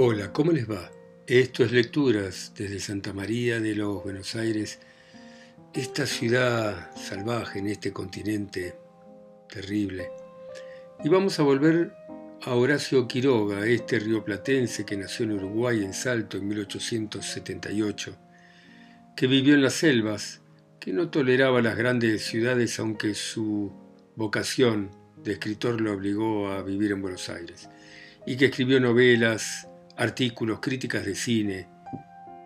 Hola, 0.00 0.32
¿cómo 0.32 0.52
les 0.52 0.70
va? 0.70 0.92
Esto 1.26 1.64
es 1.64 1.72
Lecturas 1.72 2.52
desde 2.56 2.78
Santa 2.78 3.12
María 3.12 3.58
de 3.58 3.74
los 3.74 4.04
Buenos 4.04 4.36
Aires, 4.36 4.78
esta 5.74 6.06
ciudad 6.06 6.94
salvaje 6.94 7.58
en 7.58 7.66
este 7.66 7.92
continente 7.92 8.76
terrible. 9.52 10.08
Y 11.02 11.08
vamos 11.08 11.40
a 11.40 11.42
volver 11.42 11.94
a 12.42 12.54
Horacio 12.54 13.08
Quiroga, 13.08 13.66
este 13.66 13.98
rioplatense 13.98 14.86
que 14.86 14.96
nació 14.96 15.24
en 15.24 15.32
Uruguay 15.32 15.82
en 15.82 15.92
Salto 15.92 16.36
en 16.36 16.46
1878, 16.46 18.16
que 19.16 19.26
vivió 19.26 19.54
en 19.54 19.62
las 19.62 19.74
selvas, 19.74 20.42
que 20.78 20.92
no 20.92 21.10
toleraba 21.10 21.60
las 21.60 21.76
grandes 21.76 22.24
ciudades 22.24 22.78
aunque 22.78 23.14
su 23.14 23.72
vocación 24.14 24.92
de 25.16 25.32
escritor 25.32 25.80
lo 25.80 25.92
obligó 25.94 26.52
a 26.52 26.62
vivir 26.62 26.92
en 26.92 27.02
Buenos 27.02 27.28
Aires, 27.28 27.68
y 28.28 28.36
que 28.36 28.44
escribió 28.44 28.78
novelas, 28.78 29.67
artículos, 29.98 30.60
críticas 30.60 31.04
de 31.04 31.14
cine 31.14 31.68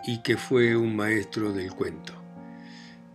y 0.04 0.22
que 0.22 0.36
fue 0.36 0.74
un 0.74 0.96
maestro 0.96 1.52
del 1.52 1.72
cuento. 1.72 2.14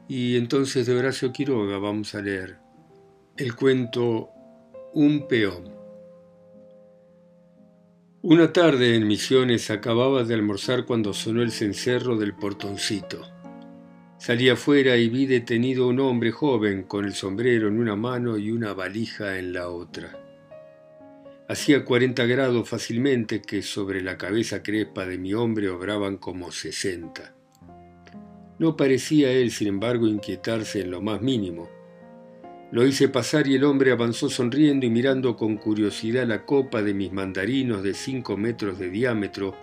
Y 0.08 0.38
entonces 0.38 0.86
de 0.86 0.96
Horacio 0.96 1.34
Quiroga 1.34 1.80
vamos 1.80 2.16
a 2.16 2.22
leer 2.22 2.58
el 3.36 3.56
cuento 3.56 4.30
Un 4.94 5.28
peón. 5.28 5.76
Una 8.22 8.54
tarde 8.54 8.96
en 8.96 9.08
Misiones 9.08 9.70
acababa 9.72 10.24
de 10.24 10.34
almorzar 10.34 10.86
cuando 10.86 11.14
sonó 11.14 11.42
el 11.42 11.52
cencerro 11.52 12.16
del 12.16 12.34
portoncito. 12.34 13.22
Salí 14.18 14.50
afuera 14.50 14.98
y 14.98 15.10
vi 15.10 15.26
detenido 15.26 15.88
un 15.88 16.00
hombre 16.00 16.32
joven 16.32 16.84
con 16.84 17.06
el 17.06 17.14
sombrero 17.14 17.68
en 17.68 17.80
una 17.80 17.96
mano 17.96 18.38
y 18.38 18.52
una 18.52 18.74
valija 18.74 19.38
en 19.38 19.54
la 19.54 19.70
otra. 19.70 20.27
Hacía 21.50 21.86
40 21.86 22.26
grados 22.26 22.68
fácilmente 22.68 23.42
que 23.42 23.62
sobre 23.62 24.02
la 24.02 24.18
cabeza 24.18 24.62
crespa 24.62 25.06
de 25.06 25.18
mi 25.18 25.34
hombre 25.34 25.70
obraban 25.70 26.18
como 26.18 26.52
60. 26.52 27.34
No 28.60 28.76
parecía 28.76 29.32
él, 29.32 29.52
sin 29.52 29.70
embargo, 29.70 30.08
inquietarse 30.08 30.82
en 30.82 30.92
lo 30.92 31.02
más 31.02 31.22
mínimo. 31.22 31.70
Lo 32.70 32.86
hice 32.86 33.08
pasar 33.08 33.48
y 33.48 33.56
el 33.56 33.64
hombre 33.64 33.94
avanzó 33.94 34.30
sonriendo 34.30 34.86
y 34.86 34.90
mirando 34.90 35.38
con 35.38 35.56
curiosidad 35.56 36.28
la 36.28 36.46
copa 36.46 36.82
de 36.82 36.94
mis 36.94 37.14
mandarinos 37.14 37.82
de 37.82 37.94
5 37.94 38.36
metros 38.36 38.78
de 38.78 38.90
diámetro, 38.90 39.56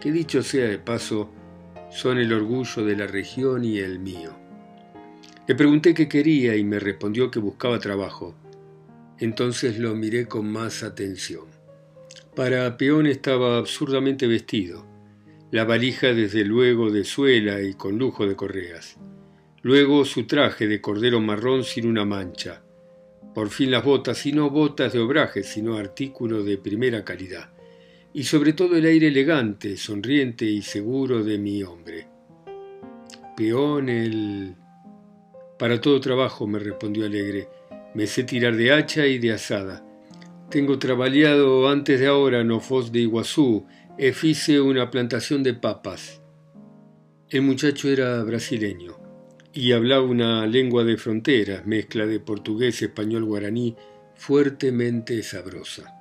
que 0.00 0.12
dicho 0.12 0.42
sea 0.42 0.66
de 0.66 0.78
paso, 0.78 1.28
son 1.90 2.16
el 2.16 2.32
orgullo 2.32 2.82
de 2.82 2.96
la 2.96 3.06
región 3.06 3.62
y 3.62 3.76
el 3.76 3.98
mío. 3.98 4.30
Le 5.46 5.54
pregunté 5.54 5.92
qué 5.92 6.08
quería 6.08 6.56
y 6.56 6.64
me 6.64 6.78
respondió 6.78 7.30
que 7.30 7.40
buscaba 7.40 7.78
trabajo. 7.78 8.34
Entonces 9.18 9.78
lo 9.78 9.94
miré 9.94 10.26
con 10.26 10.50
más 10.50 10.82
atención. 10.82 11.46
Para 12.34 12.76
peón 12.76 13.06
estaba 13.06 13.56
absurdamente 13.56 14.26
vestido, 14.26 14.86
la 15.50 15.64
valija 15.64 16.12
desde 16.12 16.44
luego 16.44 16.90
de 16.90 17.04
suela 17.04 17.62
y 17.62 17.74
con 17.74 17.98
lujo 17.98 18.26
de 18.26 18.36
correas. 18.36 18.98
Luego 19.62 20.04
su 20.04 20.26
traje 20.26 20.68
de 20.68 20.80
cordero 20.80 21.20
marrón 21.20 21.64
sin 21.64 21.86
una 21.86 22.04
mancha. 22.04 22.62
Por 23.34 23.50
fin 23.50 23.70
las 23.70 23.84
botas, 23.84 24.24
y 24.26 24.32
no 24.32 24.50
botas 24.50 24.92
de 24.92 24.98
obraje, 24.98 25.42
sino 25.42 25.76
artículo 25.76 26.42
de 26.42 26.58
primera 26.58 27.04
calidad. 27.04 27.50
Y 28.12 28.24
sobre 28.24 28.52
todo 28.52 28.76
el 28.76 28.86
aire 28.86 29.08
elegante, 29.08 29.76
sonriente 29.76 30.44
y 30.44 30.62
seguro 30.62 31.22
de 31.22 31.38
mi 31.38 31.62
hombre. 31.62 32.06
Peón 33.36 33.88
el... 33.88 34.54
Para 35.58 35.80
todo 35.80 36.00
trabajo, 36.00 36.46
me 36.46 36.58
respondió 36.58 37.06
alegre. 37.06 37.48
Me 37.96 38.06
sé 38.06 38.24
tirar 38.24 38.54
de 38.56 38.74
hacha 38.74 39.06
y 39.06 39.18
de 39.18 39.32
asada. 39.32 39.82
Tengo 40.50 40.78
trabajado 40.78 41.66
antes 41.66 41.98
de 41.98 42.08
ahora 42.08 42.44
no 42.44 42.60
Foz 42.60 42.92
de 42.92 42.98
Iguazú 42.98 43.66
e 43.96 44.12
fice 44.12 44.60
una 44.60 44.90
plantación 44.90 45.42
de 45.42 45.54
papas. 45.54 46.20
El 47.30 47.40
muchacho 47.40 47.88
era 47.88 48.22
brasileño 48.22 48.98
y 49.54 49.72
hablaba 49.72 50.04
una 50.04 50.46
lengua 50.46 50.84
de 50.84 50.98
frontera, 50.98 51.62
mezcla 51.64 52.04
de 52.04 52.20
portugués, 52.20 52.82
español, 52.82 53.24
guaraní, 53.24 53.74
fuertemente 54.14 55.22
sabrosa. 55.22 55.94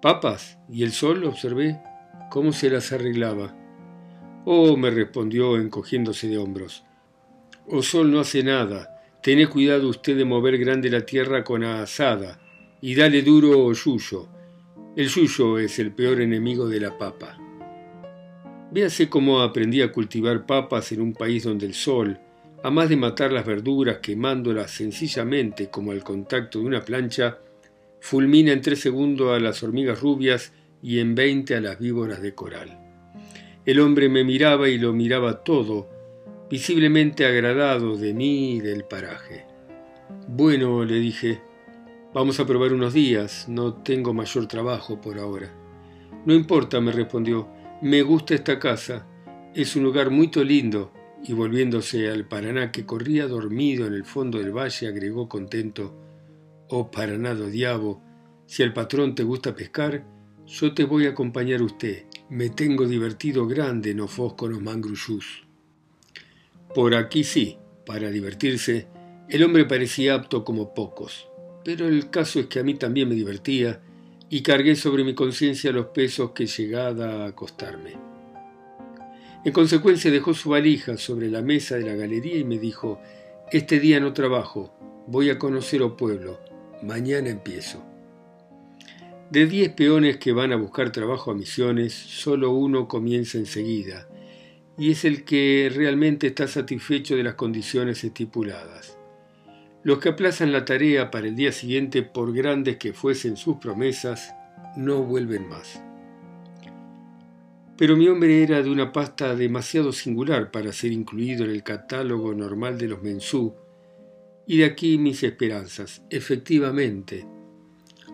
¿Papas? 0.00 0.56
¿Y 0.70 0.82
el 0.82 0.92
sol? 0.92 1.24
observé. 1.24 1.78
¿Cómo 2.30 2.52
se 2.52 2.70
las 2.70 2.90
arreglaba? 2.90 3.54
Oh, 4.46 4.78
me 4.78 4.90
respondió 4.90 5.58
encogiéndose 5.58 6.26
de 6.28 6.38
hombros. 6.38 6.84
O 7.66 7.82
sol 7.82 8.10
no 8.10 8.20
hace 8.20 8.42
nada, 8.42 8.93
Tené 9.24 9.46
cuidado 9.46 9.88
usted 9.88 10.18
de 10.18 10.26
mover 10.26 10.58
grande 10.58 10.90
la 10.90 11.06
tierra 11.06 11.44
con 11.44 11.64
asada 11.64 12.38
y 12.82 12.94
dale 12.94 13.22
duro 13.22 13.72
yuyo. 13.72 14.28
El 14.96 15.08
yuyo 15.08 15.58
es 15.58 15.78
el 15.78 15.92
peor 15.92 16.20
enemigo 16.20 16.68
de 16.68 16.78
la 16.78 16.98
papa. 16.98 17.38
Véase 18.70 19.08
cómo 19.08 19.40
aprendí 19.40 19.80
a 19.80 19.90
cultivar 19.90 20.44
papas 20.44 20.92
en 20.92 21.00
un 21.00 21.14
país 21.14 21.44
donde 21.44 21.64
el 21.64 21.72
sol, 21.72 22.18
a 22.62 22.68
más 22.70 22.90
de 22.90 22.98
matar 22.98 23.32
las 23.32 23.46
verduras 23.46 24.00
quemándolas 24.02 24.72
sencillamente 24.72 25.70
como 25.70 25.92
al 25.92 26.04
contacto 26.04 26.58
de 26.58 26.66
una 26.66 26.84
plancha, 26.84 27.38
fulmina 28.00 28.52
en 28.52 28.60
tres 28.60 28.80
segundos 28.80 29.34
a 29.34 29.40
las 29.40 29.62
hormigas 29.62 30.02
rubias 30.02 30.52
y 30.82 30.98
en 30.98 31.14
veinte 31.14 31.56
a 31.56 31.62
las 31.62 31.78
víboras 31.78 32.20
de 32.20 32.34
coral. 32.34 32.78
El 33.64 33.80
hombre 33.80 34.10
me 34.10 34.22
miraba 34.22 34.68
y 34.68 34.76
lo 34.76 34.92
miraba 34.92 35.42
todo, 35.44 35.88
visiblemente 36.50 37.26
agradado 37.26 37.96
de 37.96 38.14
mí 38.14 38.56
y 38.56 38.60
del 38.60 38.84
paraje. 38.84 39.46
Bueno, 40.28 40.84
le 40.84 40.96
dije, 40.96 41.40
vamos 42.12 42.38
a 42.40 42.46
probar 42.46 42.72
unos 42.72 42.92
días, 42.92 43.48
no 43.48 43.74
tengo 43.74 44.12
mayor 44.12 44.46
trabajo 44.46 45.00
por 45.00 45.18
ahora. 45.18 45.52
No 46.26 46.34
importa, 46.34 46.80
me 46.80 46.92
respondió, 46.92 47.48
me 47.82 48.02
gusta 48.02 48.34
esta 48.34 48.58
casa, 48.58 49.06
es 49.54 49.76
un 49.76 49.84
lugar 49.84 50.10
muy 50.10 50.30
lindo, 50.44 50.92
y 51.26 51.32
volviéndose 51.32 52.10
al 52.10 52.26
Paraná 52.28 52.70
que 52.70 52.84
corría 52.84 53.26
dormido 53.26 53.86
en 53.86 53.94
el 53.94 54.04
fondo 54.04 54.38
del 54.38 54.52
valle, 54.52 54.88
agregó 54.88 55.28
contento, 55.28 55.94
oh 56.68 56.90
Paraná 56.90 57.34
do 57.34 57.48
diabo, 57.48 58.02
si 58.46 58.62
al 58.62 58.72
patrón 58.72 59.14
te 59.14 59.22
gusta 59.22 59.54
pescar, 59.54 60.04
yo 60.46 60.74
te 60.74 60.84
voy 60.84 61.06
a 61.06 61.10
acompañar 61.10 61.62
usted, 61.62 62.04
me 62.28 62.50
tengo 62.50 62.86
divertido 62.86 63.46
grande 63.46 63.94
no 63.94 64.08
fosco 64.08 64.48
los 64.48 64.60
mangruyús. 64.60 65.43
Por 66.74 66.96
aquí 66.96 67.22
sí, 67.22 67.58
para 67.86 68.10
divertirse, 68.10 68.88
el 69.28 69.44
hombre 69.44 69.64
parecía 69.64 70.14
apto 70.14 70.44
como 70.44 70.74
pocos, 70.74 71.28
pero 71.64 71.86
el 71.86 72.10
caso 72.10 72.40
es 72.40 72.46
que 72.46 72.58
a 72.58 72.64
mí 72.64 72.74
también 72.74 73.08
me 73.08 73.14
divertía 73.14 73.80
y 74.28 74.42
cargué 74.42 74.74
sobre 74.74 75.04
mi 75.04 75.14
conciencia 75.14 75.70
los 75.70 75.86
pesos 75.86 76.32
que 76.32 76.46
llegada 76.46 77.22
a 77.22 77.28
acostarme. 77.28 77.92
En 79.44 79.52
consecuencia 79.52 80.10
dejó 80.10 80.34
su 80.34 80.50
valija 80.50 80.96
sobre 80.96 81.30
la 81.30 81.42
mesa 81.42 81.76
de 81.76 81.84
la 81.84 81.94
galería 81.94 82.38
y 82.38 82.44
me 82.44 82.58
dijo, 82.58 83.00
este 83.52 83.78
día 83.78 84.00
no 84.00 84.12
trabajo, 84.12 84.74
voy 85.06 85.30
a 85.30 85.38
conocer 85.38 85.80
o 85.82 85.96
pueblo, 85.96 86.40
mañana 86.82 87.28
empiezo. 87.28 87.84
De 89.30 89.46
diez 89.46 89.70
peones 89.70 90.16
que 90.16 90.32
van 90.32 90.52
a 90.52 90.56
buscar 90.56 90.90
trabajo 90.90 91.30
a 91.30 91.34
misiones, 91.34 91.92
solo 91.92 92.50
uno 92.50 92.88
comienza 92.88 93.38
enseguida, 93.38 94.08
y 94.76 94.90
es 94.90 95.04
el 95.04 95.24
que 95.24 95.70
realmente 95.74 96.28
está 96.28 96.48
satisfecho 96.48 97.16
de 97.16 97.22
las 97.22 97.34
condiciones 97.34 98.02
estipuladas. 98.02 98.98
Los 99.82 99.98
que 99.98 100.08
aplazan 100.08 100.52
la 100.52 100.64
tarea 100.64 101.10
para 101.10 101.28
el 101.28 101.36
día 101.36 101.52
siguiente, 101.52 102.02
por 102.02 102.32
grandes 102.32 102.78
que 102.78 102.92
fuesen 102.92 103.36
sus 103.36 103.56
promesas, 103.56 104.34
no 104.76 105.02
vuelven 105.02 105.48
más. 105.48 105.82
Pero 107.76 107.96
mi 107.96 108.08
hombre 108.08 108.42
era 108.42 108.62
de 108.62 108.70
una 108.70 108.92
pasta 108.92 109.34
demasiado 109.34 109.92
singular 109.92 110.50
para 110.50 110.72
ser 110.72 110.92
incluido 110.92 111.44
en 111.44 111.50
el 111.50 111.62
catálogo 111.62 112.34
normal 112.34 112.78
de 112.78 112.88
los 112.88 113.02
mensú, 113.02 113.54
y 114.46 114.58
de 114.58 114.64
aquí 114.64 114.96
mis 114.98 115.22
esperanzas. 115.22 116.02
Efectivamente, 116.10 117.26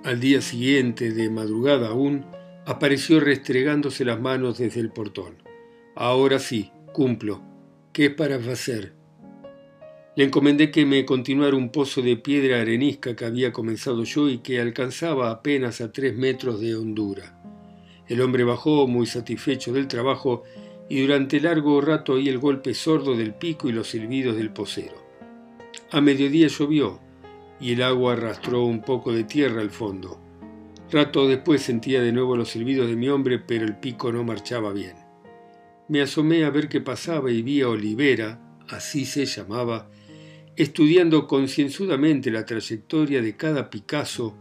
al 0.05 0.19
día 0.19 0.41
siguiente, 0.41 1.13
de 1.13 1.29
madrugada 1.29 1.89
aún, 1.89 2.25
apareció 2.67 3.21
restregándose 3.21 4.05
las 4.05 4.21
manos 4.21 4.59
desde 4.59 4.81
el 4.81 4.91
portón. 4.91 5.40
Ahora 6.03 6.39
sí, 6.39 6.73
cumplo. 6.95 7.43
¿Qué 7.93 8.07
es 8.07 8.15
para 8.15 8.37
hacer? 8.37 8.95
Le 10.17 10.25
encomendé 10.25 10.71
que 10.71 10.87
me 10.87 11.05
continuara 11.05 11.55
un 11.55 11.69
pozo 11.69 12.01
de 12.01 12.17
piedra 12.17 12.63
arenisca 12.63 13.15
que 13.15 13.27
había 13.27 13.53
comenzado 13.53 14.05
yo 14.05 14.31
y 14.31 14.39
que 14.39 14.63
alcanzaba 14.63 15.31
apenas 15.31 15.83
a 15.83 15.93
tres 15.93 16.17
metros 16.17 16.59
de 16.59 16.75
hondura. 16.75 17.39
El 18.09 18.23
hombre 18.23 18.45
bajó 18.45 18.87
muy 18.87 19.05
satisfecho 19.05 19.75
del 19.75 19.89
trabajo 19.89 20.45
y 20.89 21.03
durante 21.03 21.39
largo 21.39 21.83
rato 21.83 22.15
oí 22.15 22.31
el 22.31 22.39
golpe 22.39 22.73
sordo 22.73 23.15
del 23.15 23.35
pico 23.35 23.69
y 23.69 23.73
los 23.73 23.91
silbidos 23.91 24.39
del 24.39 24.55
pocero. 24.55 24.97
A 25.91 26.01
mediodía 26.01 26.47
llovió 26.47 26.99
y 27.61 27.75
el 27.75 27.83
agua 27.83 28.15
arrastró 28.15 28.65
un 28.65 28.81
poco 28.81 29.13
de 29.13 29.25
tierra 29.25 29.61
al 29.61 29.71
fondo. 29.71 30.19
Rato 30.91 31.29
después 31.29 31.61
sentía 31.61 32.01
de 32.01 32.13
nuevo 32.13 32.37
los 32.37 32.49
silbidos 32.49 32.89
de 32.89 32.97
mi 32.97 33.11
hombre, 33.11 33.39
pero 33.39 33.67
el 33.67 33.77
pico 33.77 34.11
no 34.11 34.25
marchaba 34.25 34.73
bien. 34.73 35.00
Me 35.91 36.01
asomé 36.03 36.45
a 36.45 36.51
ver 36.51 36.69
qué 36.69 36.81
pasaba 36.81 37.33
y 37.33 37.43
vi 37.43 37.63
a 37.63 37.69
Olivera, 37.69 38.41
así 38.69 39.05
se 39.05 39.27
llamaba, 39.27 39.91
estudiando 40.55 41.27
concienzudamente 41.27 42.31
la 42.31 42.47
trayectoria 42.47 43.21
de 43.21 43.37
cada 43.37 43.71
Picasso 43.71 44.37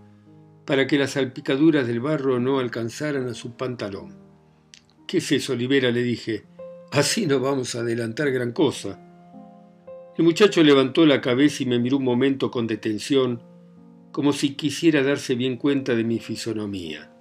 para 0.63 0.85
que 0.85 0.99
las 0.99 1.13
salpicaduras 1.13 1.87
del 1.87 2.01
barro 2.01 2.39
no 2.39 2.59
alcanzaran 2.59 3.27
a 3.27 3.33
su 3.33 3.57
pantalón. 3.57 4.15
¿Qué 5.07 5.17
es 5.17 5.31
eso, 5.31 5.53
Olivera? 5.53 5.89
le 5.89 6.03
dije. 6.03 6.43
Así 6.91 7.25
no 7.25 7.39
vamos 7.39 7.73
a 7.73 7.79
adelantar 7.79 8.29
gran 8.29 8.51
cosa. 8.51 8.99
El 10.19 10.25
muchacho 10.25 10.61
levantó 10.61 11.07
la 11.07 11.19
cabeza 11.19 11.63
y 11.63 11.65
me 11.65 11.79
miró 11.79 11.97
un 11.97 12.03
momento 12.03 12.51
con 12.51 12.67
detención, 12.67 13.41
como 14.11 14.33
si 14.33 14.53
quisiera 14.53 15.01
darse 15.01 15.33
bien 15.33 15.57
cuenta 15.57 15.95
de 15.95 16.03
mi 16.03 16.19
fisonomía. 16.19 17.11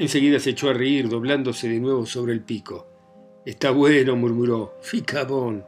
Enseguida 0.00 0.40
se 0.40 0.50
echó 0.50 0.70
a 0.70 0.72
reír, 0.72 1.08
doblándose 1.08 1.68
de 1.68 1.78
nuevo 1.78 2.04
sobre 2.04 2.32
el 2.32 2.40
pico. 2.40 2.95
Está 3.46 3.70
bueno, 3.70 4.16
murmuró. 4.16 4.74
Ficabón. 4.82 5.64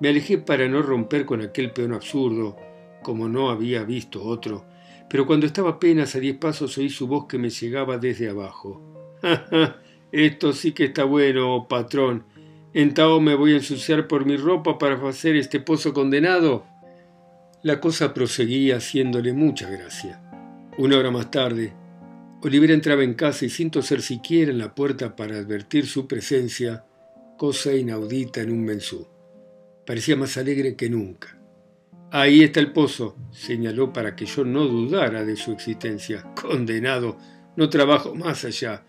Me 0.00 0.08
alejé 0.08 0.38
para 0.38 0.66
no 0.66 0.80
romper 0.80 1.26
con 1.26 1.42
aquel 1.42 1.70
peón 1.70 1.92
absurdo, 1.92 2.56
como 3.02 3.28
no 3.28 3.50
había 3.50 3.84
visto 3.84 4.24
otro, 4.24 4.64
pero 5.06 5.26
cuando 5.26 5.44
estaba 5.44 5.72
apenas 5.72 6.16
a 6.16 6.18
diez 6.18 6.38
pasos 6.38 6.78
oí 6.78 6.88
su 6.88 7.06
voz 7.08 7.26
que 7.26 7.36
me 7.36 7.50
llegaba 7.50 7.98
desde 7.98 8.30
abajo. 8.30 8.80
¡Ja, 9.20 9.76
Esto 10.12 10.54
sí 10.54 10.72
que 10.72 10.84
está 10.84 11.04
bueno, 11.04 11.66
patrón. 11.68 12.24
¿Entao 12.72 13.20
me 13.20 13.34
voy 13.34 13.52
a 13.52 13.56
ensuciar 13.56 14.08
por 14.08 14.24
mi 14.24 14.38
ropa 14.38 14.78
para 14.78 14.94
hacer 15.06 15.36
este 15.36 15.60
pozo 15.60 15.92
condenado? 15.92 16.64
La 17.62 17.80
cosa 17.80 18.14
proseguía 18.14 18.76
haciéndole 18.76 19.34
mucha 19.34 19.68
gracia. 19.68 20.22
Una 20.78 20.96
hora 20.96 21.10
más 21.10 21.30
tarde, 21.30 21.74
Olivera 22.42 22.74
entraba 22.74 23.02
en 23.02 23.14
casa 23.14 23.44
y 23.44 23.50
sin 23.50 23.70
toser 23.70 24.02
siquiera 24.02 24.50
en 24.50 24.58
la 24.58 24.74
puerta 24.74 25.16
para 25.16 25.38
advertir 25.38 25.86
su 25.86 26.06
presencia, 26.06 26.84
cosa 27.38 27.74
inaudita 27.74 28.42
en 28.42 28.52
un 28.52 28.64
mensú. 28.64 29.06
Parecía 29.86 30.16
más 30.16 30.36
alegre 30.36 30.76
que 30.76 30.90
nunca. 30.90 31.38
Ahí 32.10 32.42
está 32.42 32.60
el 32.60 32.72
pozo, 32.72 33.16
señaló 33.32 33.92
para 33.92 34.14
que 34.14 34.26
yo 34.26 34.44
no 34.44 34.64
dudara 34.64 35.24
de 35.24 35.36
su 35.36 35.52
existencia. 35.52 36.22
Condenado, 36.34 37.18
no 37.56 37.68
trabajo 37.68 38.14
más 38.14 38.44
allá. 38.44 38.84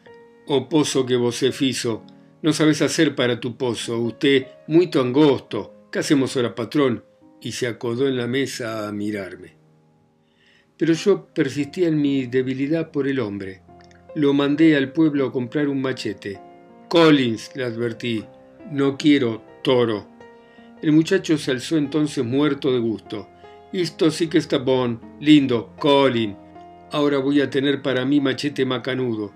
Oh 0.45 0.69
pozo 0.69 1.05
que 1.05 1.15
vos 1.15 1.44
fizo, 1.51 2.03
no 2.41 2.53
sabes 2.53 2.81
hacer 2.81 3.15
para 3.15 3.39
tu 3.39 3.57
pozo, 3.57 3.99
usted 3.99 4.45
muy 4.67 4.91
angosto. 4.94 5.88
¿Qué 5.91 5.99
hacemos 5.99 6.35
ahora, 6.35 6.53
patrón? 6.53 7.03
Y 7.41 7.51
se 7.51 7.67
acodó 7.67 8.07
en 8.07 8.17
la 8.17 8.27
mesa 8.27 8.88
a 8.88 8.91
mirarme. 8.91 9.56
Pero 10.77 10.94
yo 10.94 11.25
persistía 11.33 11.88
en 11.88 12.00
mi 12.00 12.27
debilidad 12.27 12.91
por 12.91 13.07
el 13.07 13.19
hombre. 13.19 13.62
Lo 14.15 14.33
mandé 14.33 14.75
al 14.75 14.91
pueblo 14.91 15.27
a 15.27 15.31
comprar 15.31 15.68
un 15.68 15.81
machete. 15.81 16.39
Collins, 16.89 17.51
le 17.56 17.63
advertí, 17.63 18.24
no 18.71 18.97
quiero 18.97 19.44
toro. 19.63 20.07
El 20.81 20.91
muchacho 20.91 21.38
se 21.38 21.51
alzó 21.51 21.77
entonces 21.77 22.24
muerto 22.24 22.71
de 22.71 22.79
gusto. 22.79 23.27
Esto 23.74 24.12
sí 24.12 24.27
que 24.27 24.38
está 24.38 24.59
bon, 24.59 25.01
lindo, 25.19 25.74
Colin. 25.79 26.38
Ahora 26.91 27.18
voy 27.18 27.41
a 27.41 27.50
tener 27.50 27.81
para 27.81 28.06
mí 28.06 28.21
machete 28.21 28.65
macanudo. 28.65 29.33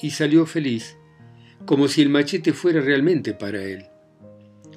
Y 0.00 0.10
salió 0.10 0.46
feliz, 0.46 0.96
como 1.66 1.86
si 1.86 2.02
el 2.02 2.08
machete 2.08 2.52
fuera 2.52 2.80
realmente 2.80 3.34
para 3.34 3.62
él. 3.62 3.86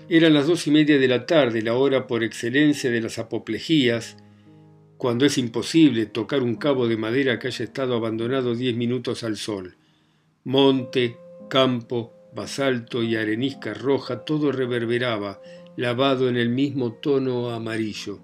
Eran 0.08 0.34
las 0.36 0.46
dos 0.46 0.68
y 0.68 0.72
media 0.72 1.00
de 1.00 1.08
la 1.08 1.26
tarde, 1.26 1.64
la 1.64 1.74
hora 1.74 2.06
por 2.06 2.24
excelencia 2.24 2.92
de 2.92 3.02
las 3.02 3.18
apoplejías, 3.18 4.18
cuando 4.98 5.26
es 5.26 5.38
imposible 5.38 6.06
tocar 6.06 6.42
un 6.42 6.56
cabo 6.56 6.88
de 6.88 6.98
madera 6.98 7.40
que 7.40 7.48
haya 7.48 7.66
estado 7.66 7.96
abandonado 7.96 8.56
diez 8.56 8.76
minutos 8.76 9.24
al 9.24 9.38
sol. 9.38 9.76
Monte, 10.44 11.18
campo, 11.50 12.14
basalto 12.34 13.04
y 13.04 13.16
arenisca 13.16 13.74
roja, 13.74 14.26
todo 14.26 14.52
reverberaba, 14.52 15.42
lavado 15.76 16.30
en 16.30 16.38
el 16.38 16.50
mismo 16.50 16.94
tono 16.94 17.50
amarillo. 17.50 18.20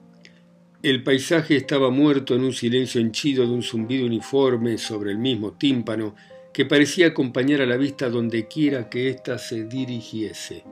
El 0.83 1.03
paisaje 1.03 1.55
estaba 1.55 1.91
muerto 1.91 2.35
en 2.35 2.43
un 2.43 2.53
silencio 2.53 2.99
henchido 2.99 3.45
de 3.45 3.51
un 3.51 3.61
zumbido 3.61 4.05
uniforme 4.05 4.77
sobre 4.77 5.11
el 5.11 5.19
mismo 5.19 5.53
tímpano 5.53 6.15
que 6.53 6.65
parecía 6.65 7.07
acompañar 7.07 7.61
a 7.61 7.65
la 7.65 7.77
vista 7.77 8.09
donde 8.09 8.47
quiera 8.47 8.89
que 8.89 9.09
ésta 9.09 9.37
se 9.37 9.65
dirigiese. 9.65 10.63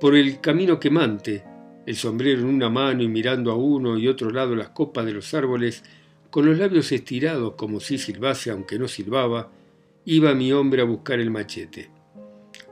Por 0.00 0.14
el 0.14 0.40
camino 0.40 0.78
quemante, 0.78 1.42
el 1.86 1.94
sombrero 1.94 2.40
en 2.40 2.46
una 2.46 2.68
mano 2.68 3.02
y 3.02 3.08
mirando 3.08 3.52
a 3.52 3.56
uno 3.56 3.96
y 3.96 4.08
otro 4.08 4.30
lado 4.30 4.56
las 4.56 4.70
copas 4.70 5.06
de 5.06 5.12
los 5.12 5.32
árboles, 5.32 5.84
con 6.30 6.44
los 6.44 6.58
labios 6.58 6.90
estirados 6.90 7.54
como 7.54 7.80
si 7.80 7.96
silbase 7.96 8.50
aunque 8.50 8.78
no 8.78 8.88
silbaba, 8.88 9.50
iba 10.04 10.34
mi 10.34 10.52
hombre 10.52 10.82
a 10.82 10.84
buscar 10.84 11.20
el 11.20 11.30
machete. 11.30 11.90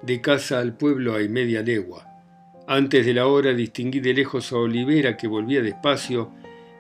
De 0.03 0.21
casa 0.21 0.59
al 0.59 0.77
pueblo 0.77 1.15
hay 1.15 1.29
media 1.29 1.63
legua. 1.63 2.07
Antes 2.67 3.07
de 3.07 3.15
la 3.15 3.27
hora 3.27 3.55
distinguí 3.55 4.01
de 4.01 4.15
lejos 4.15 4.53
a 4.53 4.57
Olivera 4.57 5.17
que 5.17 5.29
volvía 5.29 5.63
despacio, 5.63 6.33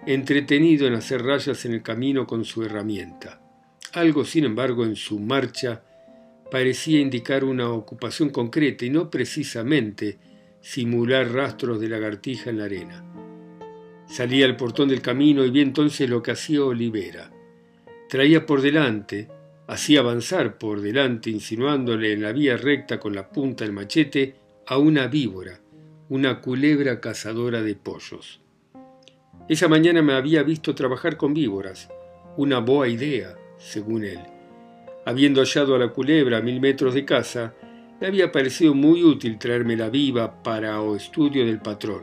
entretenido 0.06 0.86
en 0.86 0.94
hacer 0.94 1.22
rayas 1.22 1.64
en 1.64 1.72
el 1.72 1.82
camino 1.82 2.26
con 2.26 2.44
su 2.44 2.62
herramienta. 2.62 3.40
Algo, 3.92 4.24
sin 4.24 4.44
embargo, 4.44 4.84
en 4.84 4.96
su 4.96 5.20
marcha 5.20 5.82
parecía 6.50 7.00
indicar 7.00 7.44
una 7.44 7.70
ocupación 7.70 8.30
concreta 8.30 8.84
y 8.84 8.90
no 8.90 9.10
precisamente 9.10 10.18
simular 10.64 11.30
rastros 11.30 11.78
de 11.78 11.90
lagartija 11.90 12.48
en 12.48 12.58
la 12.58 12.64
arena. 12.64 13.04
Salí 14.06 14.42
al 14.42 14.56
portón 14.56 14.88
del 14.88 15.02
camino 15.02 15.44
y 15.44 15.50
vi 15.50 15.60
entonces 15.60 16.08
lo 16.08 16.22
que 16.22 16.30
hacía 16.30 16.64
Olivera. 16.64 17.30
Traía 18.08 18.46
por 18.46 18.62
delante, 18.62 19.28
hacía 19.66 20.00
avanzar 20.00 20.56
por 20.56 20.80
delante, 20.80 21.28
insinuándole 21.28 22.14
en 22.14 22.22
la 22.22 22.32
vía 22.32 22.56
recta 22.56 22.98
con 22.98 23.14
la 23.14 23.28
punta 23.28 23.64
del 23.64 23.74
machete 23.74 24.36
a 24.66 24.78
una 24.78 25.06
víbora, 25.06 25.60
una 26.08 26.40
culebra 26.40 26.98
cazadora 26.98 27.60
de 27.60 27.74
pollos. 27.74 28.40
Esa 29.50 29.68
mañana 29.68 30.00
me 30.00 30.14
había 30.14 30.42
visto 30.44 30.74
trabajar 30.74 31.18
con 31.18 31.34
víboras, 31.34 31.90
una 32.38 32.60
boa 32.60 32.88
idea, 32.88 33.36
según 33.58 34.04
él. 34.04 34.20
Habiendo 35.04 35.42
hallado 35.42 35.74
a 35.74 35.78
la 35.78 35.88
culebra 35.88 36.38
a 36.38 36.40
mil 36.40 36.58
metros 36.58 36.94
de 36.94 37.04
casa, 37.04 37.54
le 38.00 38.06
había 38.06 38.32
parecido 38.32 38.74
muy 38.74 39.02
útil 39.02 39.38
traérmela 39.38 39.88
viva 39.88 40.42
para 40.42 40.80
o 40.80 40.96
estudio 40.96 41.46
del 41.46 41.60
patrón, 41.60 42.02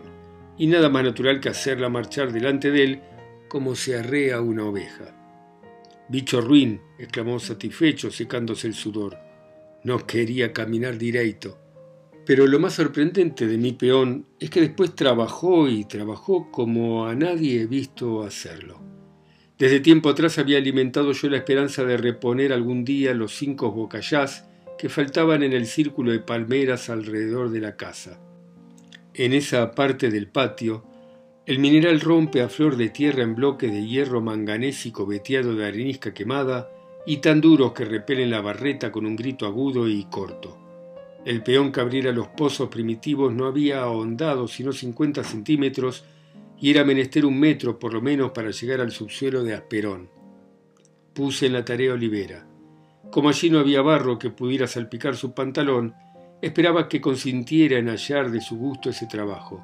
y 0.58 0.68
nada 0.68 0.90
más 0.90 1.04
natural 1.04 1.40
que 1.40 1.50
hacerla 1.50 1.90
marchar 1.90 2.32
delante 2.32 2.72
de 2.72 2.84
él 2.84 3.02
como 3.48 3.76
se 3.76 3.98
arrea 3.98 4.42
una 4.42 4.66
oveja. 4.66 5.14
Bicho 6.08 6.42
ruin, 6.42 6.82
exclamó 7.00 7.40
satisfecho, 7.40 8.12
secándose 8.12 8.68
el 8.68 8.74
sudor. 8.74 9.18
No 9.84 10.06
quería 10.06 10.54
caminar 10.54 10.98
directo. 10.98 11.58
Pero 12.26 12.48
lo 12.48 12.60
más 12.60 12.74
sorprendente 12.74 13.48
de 13.48 13.58
mi 13.58 13.72
peón 13.72 14.28
es 14.40 14.50
que 14.50 14.62
después 14.62 14.94
trabajó 14.94 15.68
y 15.68 15.86
trabajó 15.86 16.52
como 16.52 17.08
a 17.08 17.16
nadie 17.16 17.62
he 17.62 17.66
visto 17.66 18.24
hacerlo. 18.24 18.80
Desde 19.58 19.80
tiempo 19.80 20.10
atrás 20.10 20.38
había 20.38 20.58
alimentado 20.58 21.14
yo 21.14 21.30
la 21.30 21.38
esperanza 21.38 21.84
de 21.84 21.98
reponer 21.98 22.52
algún 22.52 22.84
día 22.84 23.14
los 23.14 23.36
cinco 23.36 23.72
bocallás 23.72 24.50
que 24.82 24.90
faltaban 24.90 25.44
en 25.44 25.54
el 25.54 25.68
círculo 25.68 26.12
de 26.12 26.22
palmeras 26.22 26.90
alrededor 26.90 27.52
de 27.52 27.62
la 27.62 27.78
casa. 27.78 28.20
En 29.14 29.32
esa 29.32 29.76
parte 29.76 30.10
del 30.10 30.28
patio, 30.28 30.84
el 31.46 31.60
mineral 31.60 32.02
rompe 32.02 32.42
a 32.42 32.50
flor 32.50 32.78
de 32.78 32.90
tierra 32.90 33.22
en 33.22 33.36
bloques 33.36 33.72
de 33.72 33.86
hierro 33.86 34.22
manganésico 34.22 35.06
veteado 35.06 35.56
de 35.56 35.68
arenisca 35.68 36.16
quemada 36.16 36.72
y 37.06 37.18
tan 37.18 37.42
duros 37.42 37.74
que 37.74 37.86
repelen 37.86 38.32
la 38.32 38.42
barreta 38.42 38.92
con 38.92 39.06
un 39.06 39.16
grito 39.16 39.46
agudo 39.46 39.88
y 39.88 40.04
corto. 40.06 40.58
El 41.26 41.44
peón 41.44 41.72
que 41.72 41.82
abriera 41.82 42.12
los 42.12 42.30
pozos 42.30 42.70
primitivos 42.70 43.32
no 43.32 43.46
había 43.46 43.84
ahondado 43.84 44.48
sino 44.48 44.74
50 44.74 45.24
centímetros 45.24 46.06
y 46.60 46.72
era 46.72 46.84
menester 46.84 47.24
un 47.24 47.40
metro 47.40 47.78
por 47.78 47.94
lo 47.94 48.02
menos 48.02 48.32
para 48.32 48.50
llegar 48.50 48.82
al 48.82 48.92
subsuelo 48.92 49.44
de 49.44 49.54
Asperón. 49.54 50.10
Puse 51.14 51.46
en 51.46 51.54
la 51.54 51.64
tarea 51.64 51.94
Olivera. 51.94 52.51
Como 53.12 53.30
allí 53.30 53.50
no 53.50 53.60
había 53.60 53.82
barro 53.82 54.18
que 54.18 54.30
pudiera 54.30 54.68
salpicar 54.68 55.16
su 55.16 55.34
pantalón, 55.34 55.94
esperaba 56.42 56.88
que 56.88 57.02
consintiera 57.02 57.78
en 57.78 57.90
hallar 57.90 58.32
de 58.32 58.42
su 58.42 58.58
gusto 58.58 58.90
ese 58.90 59.06
trabajo. 59.06 59.62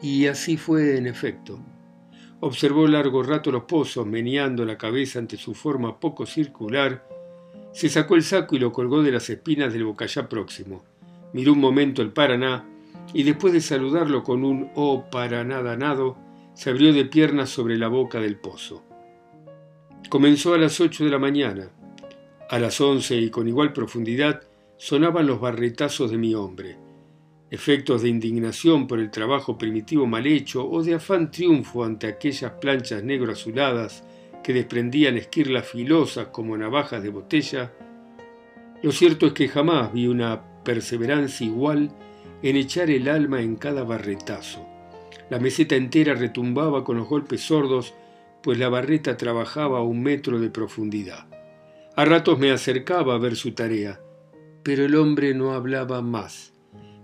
Y 0.00 0.26
así 0.26 0.56
fue 0.56 0.96
en 0.96 1.06
efecto. 1.06 1.58
Observó 2.40 2.86
largo 2.86 3.22
rato 3.22 3.50
los 3.50 3.64
pozos, 3.64 4.06
meneando 4.06 4.64
la 4.64 4.78
cabeza 4.78 5.18
ante 5.18 5.36
su 5.36 5.54
forma 5.54 5.98
poco 6.00 6.24
circular, 6.24 7.06
se 7.72 7.88
sacó 7.88 8.14
el 8.14 8.22
saco 8.22 8.56
y 8.56 8.58
lo 8.58 8.72
colgó 8.72 9.02
de 9.02 9.12
las 9.12 9.28
espinas 9.28 9.72
del 9.72 9.84
bocallá 9.84 10.28
próximo. 10.28 10.84
Miró 11.32 11.52
un 11.52 11.60
momento 11.60 12.00
el 12.00 12.12
Paraná 12.12 12.64
y 13.12 13.22
después 13.22 13.52
de 13.52 13.60
saludarlo 13.60 14.22
con 14.22 14.44
un 14.44 14.70
oh 14.74 15.04
Paraná 15.10 15.62
danado, 15.62 16.16
se 16.54 16.70
abrió 16.70 16.92
de 16.92 17.04
piernas 17.04 17.50
sobre 17.50 17.76
la 17.76 17.88
boca 17.88 18.20
del 18.20 18.36
pozo. 18.36 18.82
Comenzó 20.08 20.54
a 20.54 20.58
las 20.58 20.80
ocho 20.80 21.04
de 21.04 21.10
la 21.10 21.18
mañana. 21.18 21.70
A 22.50 22.58
las 22.58 22.80
once 22.80 23.14
y 23.14 23.28
con 23.28 23.46
igual 23.46 23.74
profundidad 23.74 24.40
sonaban 24.78 25.26
los 25.26 25.38
barretazos 25.38 26.10
de 26.10 26.16
mi 26.16 26.34
hombre, 26.34 26.78
efectos 27.50 28.00
de 28.00 28.08
indignación 28.08 28.86
por 28.86 29.00
el 29.00 29.10
trabajo 29.10 29.58
primitivo 29.58 30.06
mal 30.06 30.26
hecho 30.26 30.66
o 30.66 30.82
de 30.82 30.94
afán 30.94 31.30
triunfo 31.30 31.84
ante 31.84 32.06
aquellas 32.06 32.52
planchas 32.52 33.04
negro 33.04 33.32
azuladas 33.32 34.02
que 34.42 34.54
desprendían 34.54 35.18
esquirlas 35.18 35.68
filosas 35.68 36.28
como 36.28 36.56
navajas 36.56 37.02
de 37.02 37.10
botella. 37.10 37.70
Lo 38.82 38.92
cierto 38.92 39.26
es 39.26 39.34
que 39.34 39.48
jamás 39.48 39.92
vi 39.92 40.06
una 40.06 40.42
perseverancia 40.64 41.46
igual 41.46 41.90
en 42.42 42.56
echar 42.56 42.88
el 42.88 43.10
alma 43.10 43.42
en 43.42 43.56
cada 43.56 43.84
barretazo. 43.84 44.66
La 45.28 45.38
meseta 45.38 45.76
entera 45.76 46.14
retumbaba 46.14 46.82
con 46.82 46.96
los 46.96 47.10
golpes 47.10 47.42
sordos, 47.42 47.92
pues 48.42 48.58
la 48.58 48.70
barreta 48.70 49.18
trabajaba 49.18 49.80
a 49.80 49.82
un 49.82 50.02
metro 50.02 50.40
de 50.40 50.48
profundidad. 50.48 51.37
A 51.98 52.04
ratos 52.04 52.38
me 52.38 52.52
acercaba 52.52 53.16
a 53.16 53.18
ver 53.18 53.34
su 53.34 53.54
tarea, 53.54 54.00
pero 54.62 54.84
el 54.84 54.94
hombre 54.94 55.34
no 55.34 55.50
hablaba 55.50 56.00
más. 56.00 56.54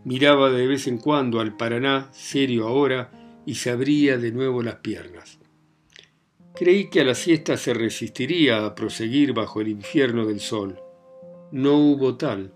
Miraba 0.05 0.51
de 0.51 0.69
vez 0.69 0.87
en 0.87 0.99
cuando 0.99 1.41
al 1.41 1.57
Paraná, 1.57 2.11
serio 2.13 2.69
ahora, 2.69 3.11
y 3.45 3.57
se 3.57 3.71
abría 3.71 4.19
de 4.19 4.31
nuevo 4.31 4.63
las 4.63 4.77
piernas. 4.77 5.41
Creí 6.55 6.91
que 6.91 7.01
a 7.01 7.05
la 7.05 7.17
siesta 7.17 7.57
se 7.57 7.75
resistiría 7.75 8.65
a 8.65 8.77
proseguir 8.77 9.33
bajo 9.33 9.61
el 9.61 9.67
infierno 9.67 10.27
del 10.27 10.39
sol. 10.39 10.79
No 11.51 11.77
hubo 11.77 12.17
tal. 12.17 12.53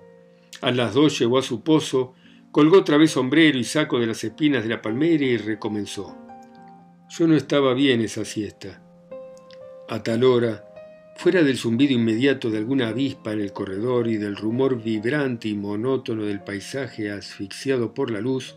A 0.60 0.70
las 0.70 0.94
dos 0.94 1.18
llegó 1.18 1.38
a 1.38 1.42
su 1.42 1.64
pozo, 1.64 2.14
colgó 2.52 2.78
otra 2.78 2.98
vez 2.98 3.10
sombrero 3.10 3.58
y 3.58 3.64
saco 3.64 3.98
de 3.98 4.06
las 4.06 4.22
espinas 4.22 4.62
de 4.62 4.68
la 4.68 4.80
palmera 4.80 5.24
y 5.24 5.38
recomenzó. 5.38 6.16
Yo 7.10 7.26
no 7.26 7.34
estaba 7.34 7.74
bien 7.74 8.00
esa 8.00 8.24
siesta. 8.24 8.80
A 9.88 10.04
tal 10.04 10.22
hora, 10.22 10.67
fuera 11.18 11.42
del 11.42 11.58
zumbido 11.58 11.94
inmediato 11.94 12.48
de 12.48 12.58
alguna 12.58 12.88
avispa 12.88 13.32
en 13.32 13.40
el 13.40 13.52
corredor 13.52 14.06
y 14.06 14.18
del 14.18 14.36
rumor 14.36 14.80
vibrante 14.80 15.48
y 15.48 15.54
monótono 15.56 16.22
del 16.22 16.44
paisaje 16.44 17.10
asfixiado 17.10 17.92
por 17.92 18.12
la 18.12 18.20
luz, 18.20 18.56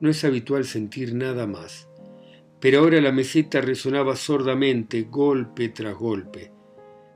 no 0.00 0.10
es 0.10 0.24
habitual 0.24 0.64
sentir 0.64 1.14
nada 1.14 1.46
más. 1.46 1.88
Pero 2.58 2.80
ahora 2.80 3.00
la 3.00 3.12
meseta 3.12 3.60
resonaba 3.60 4.16
sordamente, 4.16 5.02
golpe 5.02 5.68
tras 5.68 5.94
golpe. 5.94 6.50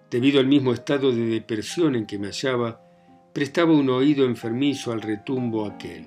Debido 0.08 0.38
al 0.38 0.46
mismo 0.46 0.72
estado 0.72 1.10
de 1.10 1.26
depresión 1.26 1.96
en 1.96 2.06
que 2.06 2.20
me 2.20 2.28
hallaba, 2.28 2.80
prestaba 3.32 3.72
un 3.72 3.90
oído 3.90 4.26
enfermizo 4.26 4.92
al 4.92 5.02
retumbo 5.02 5.66
aquel. 5.66 6.06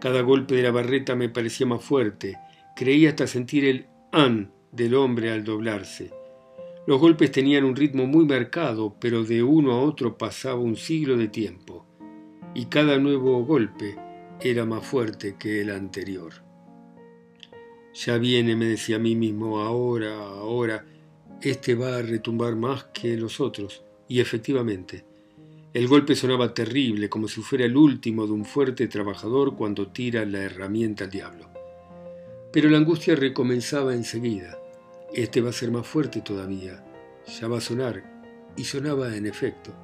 Cada 0.00 0.20
golpe 0.20 0.54
de 0.54 0.62
la 0.62 0.70
barreta 0.70 1.16
me 1.16 1.28
parecía 1.28 1.66
más 1.66 1.82
fuerte, 1.82 2.38
creía 2.76 3.08
hasta 3.08 3.26
sentir 3.26 3.64
el 3.64 3.86
an 4.12 4.52
del 4.70 4.94
hombre 4.94 5.32
al 5.32 5.42
doblarse. 5.42 6.21
Los 6.86 7.00
golpes 7.00 7.30
tenían 7.30 7.64
un 7.64 7.76
ritmo 7.76 8.06
muy 8.06 8.24
marcado, 8.24 8.96
pero 8.98 9.22
de 9.22 9.42
uno 9.42 9.72
a 9.72 9.80
otro 9.80 10.18
pasaba 10.18 10.60
un 10.60 10.76
siglo 10.76 11.16
de 11.16 11.28
tiempo, 11.28 11.86
y 12.54 12.66
cada 12.66 12.98
nuevo 12.98 13.44
golpe 13.44 13.96
era 14.40 14.64
más 14.64 14.84
fuerte 14.84 15.36
que 15.38 15.60
el 15.60 15.70
anterior. 15.70 16.32
Ya 17.94 18.18
viene, 18.18 18.56
me 18.56 18.66
decía 18.66 18.96
a 18.96 18.98
mí 18.98 19.14
mismo, 19.14 19.60
ahora, 19.60 20.16
ahora, 20.16 20.84
este 21.40 21.74
va 21.74 21.98
a 21.98 22.02
retumbar 22.02 22.56
más 22.56 22.84
que 22.84 23.16
los 23.16 23.40
otros. 23.40 23.84
Y 24.08 24.20
efectivamente, 24.20 25.04
el 25.74 25.88
golpe 25.88 26.16
sonaba 26.16 26.54
terrible, 26.54 27.08
como 27.08 27.28
si 27.28 27.42
fuera 27.42 27.64
el 27.64 27.76
último 27.76 28.26
de 28.26 28.32
un 28.32 28.44
fuerte 28.44 28.88
trabajador 28.88 29.56
cuando 29.56 29.88
tira 29.88 30.24
la 30.24 30.40
herramienta 30.40 31.04
al 31.04 31.10
diablo. 31.10 31.48
Pero 32.52 32.68
la 32.68 32.78
angustia 32.78 33.14
recomenzaba 33.14 33.94
enseguida. 33.94 34.58
Este 35.14 35.42
va 35.42 35.50
a 35.50 35.52
ser 35.52 35.70
más 35.70 35.86
fuerte 35.86 36.22
todavía. 36.22 36.82
Ya 37.38 37.46
va 37.46 37.58
a 37.58 37.60
sonar. 37.60 38.02
Y 38.56 38.64
sonaba 38.64 39.14
en 39.14 39.26
efecto. 39.26 39.74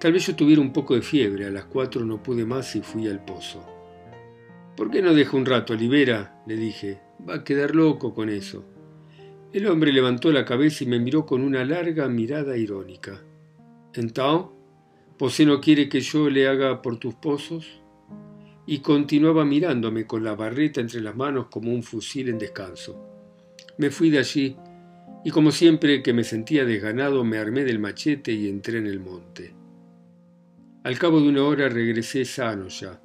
Tal 0.00 0.12
vez 0.12 0.26
yo 0.26 0.36
tuviera 0.36 0.62
un 0.62 0.72
poco 0.72 0.94
de 0.94 1.02
fiebre. 1.02 1.46
A 1.46 1.50
las 1.50 1.64
cuatro 1.64 2.04
no 2.04 2.22
pude 2.22 2.44
más 2.44 2.76
y 2.76 2.82
fui 2.82 3.08
al 3.08 3.24
pozo. 3.24 3.66
¿Por 4.76 4.90
qué 4.90 5.02
no 5.02 5.12
deja 5.12 5.36
un 5.36 5.44
rato, 5.44 5.72
Olivera? 5.72 6.40
le 6.46 6.56
dije. 6.56 7.00
Va 7.28 7.36
a 7.36 7.44
quedar 7.44 7.74
loco 7.74 8.14
con 8.14 8.28
eso. 8.28 8.64
El 9.52 9.66
hombre 9.66 9.92
levantó 9.92 10.30
la 10.30 10.44
cabeza 10.44 10.84
y 10.84 10.86
me 10.86 11.00
miró 11.00 11.26
con 11.26 11.42
una 11.42 11.64
larga 11.64 12.08
mirada 12.08 12.56
irónica. 12.56 13.20
¿Entonces? 13.94 14.52
¿Posé 15.18 15.46
no 15.46 15.60
quiere 15.60 15.88
que 15.88 16.00
yo 16.00 16.30
le 16.30 16.46
haga 16.46 16.80
por 16.80 16.98
tus 16.98 17.14
pozos? 17.14 17.82
Y 18.66 18.78
continuaba 18.78 19.44
mirándome 19.44 20.06
con 20.06 20.22
la 20.22 20.36
barreta 20.36 20.80
entre 20.80 21.00
las 21.00 21.16
manos 21.16 21.46
como 21.50 21.72
un 21.72 21.82
fusil 21.82 22.28
en 22.28 22.38
descanso. 22.38 23.07
Me 23.78 23.90
fui 23.90 24.10
de 24.10 24.18
allí 24.18 24.56
y 25.24 25.30
como 25.30 25.50
siempre 25.50 26.02
que 26.02 26.12
me 26.12 26.24
sentía 26.24 26.64
desganado 26.64 27.24
me 27.24 27.38
armé 27.38 27.64
del 27.64 27.78
machete 27.78 28.32
y 28.32 28.48
entré 28.48 28.78
en 28.78 28.86
el 28.86 29.00
monte. 29.00 29.54
Al 30.84 30.98
cabo 30.98 31.20
de 31.20 31.28
una 31.28 31.44
hora 31.44 31.68
regresé 31.68 32.24
sano 32.24 32.68
ya. 32.68 33.00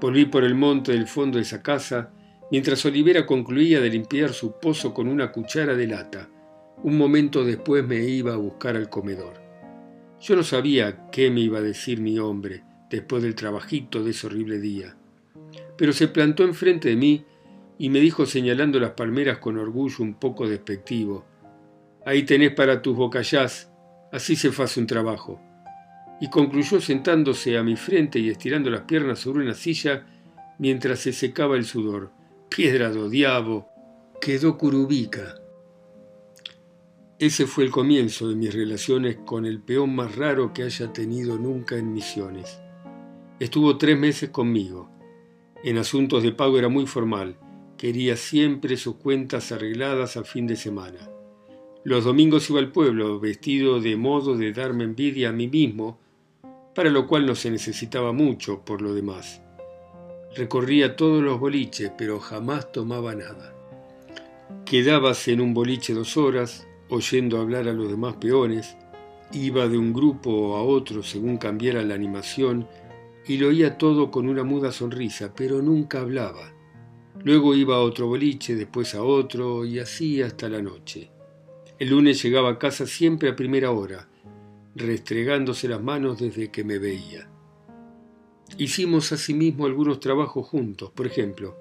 Volví 0.00 0.24
por 0.26 0.44
el 0.44 0.54
monte 0.54 0.92
del 0.92 1.06
fondo 1.06 1.38
de 1.38 1.42
esa 1.42 1.62
casa 1.62 2.12
mientras 2.50 2.84
Olivera 2.84 3.24
concluía 3.24 3.80
de 3.80 3.90
limpiar 3.90 4.32
su 4.32 4.58
pozo 4.58 4.92
con 4.92 5.08
una 5.08 5.32
cuchara 5.32 5.74
de 5.74 5.86
lata. 5.86 6.28
Un 6.82 6.98
momento 6.98 7.44
después 7.44 7.86
me 7.86 8.04
iba 8.04 8.34
a 8.34 8.36
buscar 8.36 8.76
al 8.76 8.88
comedor. 8.88 9.40
Yo 10.20 10.36
no 10.36 10.42
sabía 10.42 11.08
qué 11.10 11.30
me 11.30 11.40
iba 11.40 11.58
a 11.58 11.62
decir 11.62 12.00
mi 12.00 12.18
hombre 12.18 12.64
después 12.90 13.22
del 13.22 13.34
trabajito 13.34 14.04
de 14.04 14.10
ese 14.10 14.26
horrible 14.26 14.58
día. 14.58 14.96
Pero 15.78 15.92
se 15.92 16.08
plantó 16.08 16.44
enfrente 16.44 16.90
de 16.90 16.96
mí 16.96 17.24
y 17.82 17.90
me 17.90 17.98
dijo 17.98 18.26
señalando 18.26 18.78
las 18.78 18.92
palmeras 18.92 19.38
con 19.38 19.58
orgullo 19.58 20.04
un 20.04 20.14
poco 20.14 20.48
despectivo. 20.48 21.24
Ahí 22.06 22.22
tenés 22.22 22.54
para 22.54 22.80
tus 22.80 22.96
bocallás, 22.96 23.72
así 24.12 24.36
se 24.36 24.50
hace 24.56 24.78
un 24.78 24.86
trabajo. 24.86 25.40
Y 26.20 26.30
concluyó 26.30 26.80
sentándose 26.80 27.58
a 27.58 27.64
mi 27.64 27.74
frente 27.74 28.20
y 28.20 28.28
estirando 28.28 28.70
las 28.70 28.82
piernas 28.82 29.18
sobre 29.18 29.42
una 29.42 29.54
silla 29.54 30.06
mientras 30.60 31.00
se 31.00 31.12
secaba 31.12 31.56
el 31.56 31.64
sudor 31.64 32.12
piedra 32.48 32.90
do 32.90 33.10
diabo, 33.10 33.66
quedó 34.20 34.56
curubica. 34.56 35.34
Ese 37.18 37.48
fue 37.48 37.64
el 37.64 37.72
comienzo 37.72 38.28
de 38.28 38.36
mis 38.36 38.54
relaciones 38.54 39.16
con 39.26 39.44
el 39.44 39.60
peón 39.60 39.92
más 39.92 40.14
raro 40.14 40.52
que 40.52 40.62
haya 40.62 40.92
tenido 40.92 41.36
nunca 41.36 41.76
en 41.76 41.92
misiones. 41.92 42.60
Estuvo 43.40 43.76
tres 43.76 43.98
meses 43.98 44.30
conmigo. 44.30 44.88
En 45.64 45.78
asuntos 45.78 46.22
de 46.22 46.30
pago 46.30 46.60
era 46.60 46.68
muy 46.68 46.86
formal. 46.86 47.36
Quería 47.82 48.16
siempre 48.16 48.76
sus 48.76 48.94
cuentas 48.94 49.50
arregladas 49.50 50.16
a 50.16 50.22
fin 50.22 50.46
de 50.46 50.54
semana. 50.54 51.10
Los 51.82 52.04
domingos 52.04 52.48
iba 52.48 52.60
al 52.60 52.70
pueblo 52.70 53.18
vestido 53.18 53.80
de 53.80 53.96
modo 53.96 54.36
de 54.36 54.52
darme 54.52 54.84
envidia 54.84 55.30
a 55.30 55.32
mí 55.32 55.48
mismo, 55.48 55.98
para 56.76 56.90
lo 56.90 57.08
cual 57.08 57.26
no 57.26 57.34
se 57.34 57.50
necesitaba 57.50 58.12
mucho 58.12 58.64
por 58.64 58.82
lo 58.82 58.94
demás. 58.94 59.42
Recorría 60.36 60.94
todos 60.94 61.24
los 61.24 61.40
boliches, 61.40 61.90
pero 61.98 62.20
jamás 62.20 62.70
tomaba 62.70 63.16
nada. 63.16 63.52
Quedábase 64.64 65.32
en 65.32 65.40
un 65.40 65.52
boliche 65.52 65.92
dos 65.92 66.16
horas, 66.16 66.68
oyendo 66.88 67.40
hablar 67.40 67.66
a 67.66 67.72
los 67.72 67.90
demás 67.90 68.14
peones, 68.14 68.76
iba 69.32 69.66
de 69.66 69.76
un 69.76 69.92
grupo 69.92 70.54
a 70.54 70.62
otro 70.62 71.02
según 71.02 71.36
cambiara 71.36 71.82
la 71.82 71.94
animación 71.94 72.68
y 73.26 73.38
lo 73.38 73.48
oía 73.48 73.76
todo 73.76 74.12
con 74.12 74.28
una 74.28 74.44
muda 74.44 74.70
sonrisa, 74.70 75.32
pero 75.34 75.60
nunca 75.60 76.00
hablaba. 76.00 76.51
Luego 77.24 77.54
iba 77.54 77.76
a 77.76 77.80
otro 77.80 78.06
boliche, 78.06 78.54
después 78.54 78.94
a 78.94 79.02
otro 79.02 79.64
y 79.64 79.78
así 79.78 80.22
hasta 80.22 80.48
la 80.48 80.62
noche. 80.62 81.10
El 81.78 81.90
lunes 81.90 82.22
llegaba 82.22 82.50
a 82.50 82.58
casa 82.58 82.86
siempre 82.86 83.28
a 83.28 83.36
primera 83.36 83.70
hora, 83.70 84.08
restregándose 84.74 85.68
las 85.68 85.82
manos 85.82 86.18
desde 86.18 86.50
que 86.50 86.64
me 86.64 86.78
veía. 86.78 87.28
Hicimos 88.58 89.12
asimismo 89.12 89.66
algunos 89.66 90.00
trabajos 90.00 90.46
juntos, 90.46 90.90
por 90.90 91.06
ejemplo, 91.06 91.56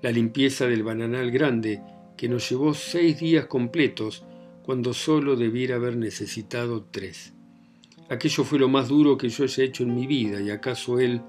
la 0.00 0.10
limpieza 0.10 0.66
del 0.66 0.82
bananal 0.82 1.30
grande, 1.30 1.80
que 2.16 2.28
nos 2.28 2.48
llevó 2.50 2.74
seis 2.74 3.20
días 3.20 3.46
completos 3.46 4.24
cuando 4.62 4.94
solo 4.94 5.36
debiera 5.36 5.76
haber 5.76 5.96
necesitado 5.96 6.84
tres. 6.90 7.32
Aquello 8.08 8.44
fue 8.44 8.58
lo 8.58 8.68
más 8.68 8.88
duro 8.88 9.16
que 9.16 9.28
yo 9.28 9.44
haya 9.44 9.64
hecho 9.64 9.84
en 9.84 9.94
mi 9.94 10.06
vida 10.06 10.40
y 10.40 10.50
acaso 10.50 10.98
él 10.98 11.22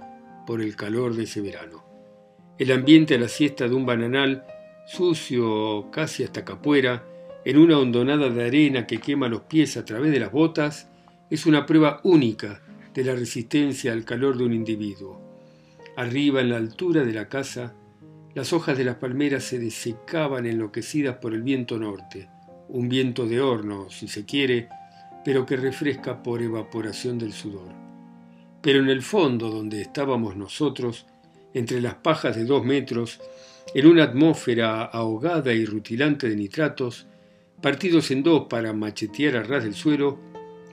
por 0.45 0.61
el 0.61 0.75
calor 0.75 1.15
de 1.15 1.23
ese 1.23 1.41
verano. 1.41 1.92
El 2.59 2.71
ambiente 2.71 3.15
a 3.15 3.17
la 3.17 3.27
siesta 3.27 3.67
de 3.67 3.73
un 3.73 3.85
bananal, 3.85 4.45
sucio 4.85 5.89
casi 5.91 6.23
hasta 6.23 6.45
capuera, 6.45 7.03
en 7.45 7.57
una 7.57 7.79
hondonada 7.79 8.29
de 8.29 8.45
arena 8.45 8.85
que 8.85 8.99
quema 8.99 9.27
los 9.27 9.41
pies 9.41 9.75
a 9.75 9.85
través 9.85 10.11
de 10.11 10.19
las 10.19 10.31
botas, 10.31 10.87
es 11.31 11.47
una 11.47 11.65
prueba 11.65 11.99
única 12.03 12.61
de 12.93 13.03
la 13.03 13.15
resistencia 13.15 13.91
al 13.91 14.05
calor 14.05 14.37
de 14.37 14.45
un 14.45 14.53
individuo. 14.53 15.19
Arriba, 15.97 16.41
en 16.41 16.49
la 16.49 16.57
altura 16.57 17.03
de 17.03 17.13
la 17.13 17.27
casa, 17.27 17.73
las 18.35 18.53
hojas 18.53 18.77
de 18.77 18.83
las 18.83 18.97
palmeras 18.97 19.43
se 19.43 19.57
desecaban 19.57 20.45
enloquecidas 20.45 21.17
por 21.17 21.33
el 21.33 21.41
viento 21.41 21.79
norte, 21.79 22.29
un 22.69 22.87
viento 22.87 23.25
de 23.25 23.41
horno, 23.41 23.89
si 23.89 24.07
se 24.07 24.25
quiere, 24.25 24.69
pero 25.25 25.45
que 25.45 25.57
refresca 25.57 26.21
por 26.21 26.41
evaporación 26.41 27.17
del 27.17 27.33
sudor. 27.33 27.71
Pero 28.61 28.79
en 28.79 28.89
el 28.89 29.01
fondo, 29.01 29.49
donde 29.49 29.81
estábamos 29.81 30.35
nosotros, 30.35 31.07
entre 31.53 31.81
las 31.81 31.95
pajas 31.95 32.35
de 32.35 32.45
dos 32.45 32.65
metros, 32.65 33.19
en 33.73 33.87
una 33.87 34.03
atmósfera 34.03 34.83
ahogada 34.83 35.53
y 35.53 35.65
rutilante 35.65 36.29
de 36.29 36.35
nitratos, 36.35 37.07
partidos 37.61 38.11
en 38.11 38.23
dos 38.23 38.47
para 38.49 38.73
machetear 38.73 39.37
a 39.37 39.43
ras 39.43 39.63
del 39.63 39.73
suelo, 39.73 40.19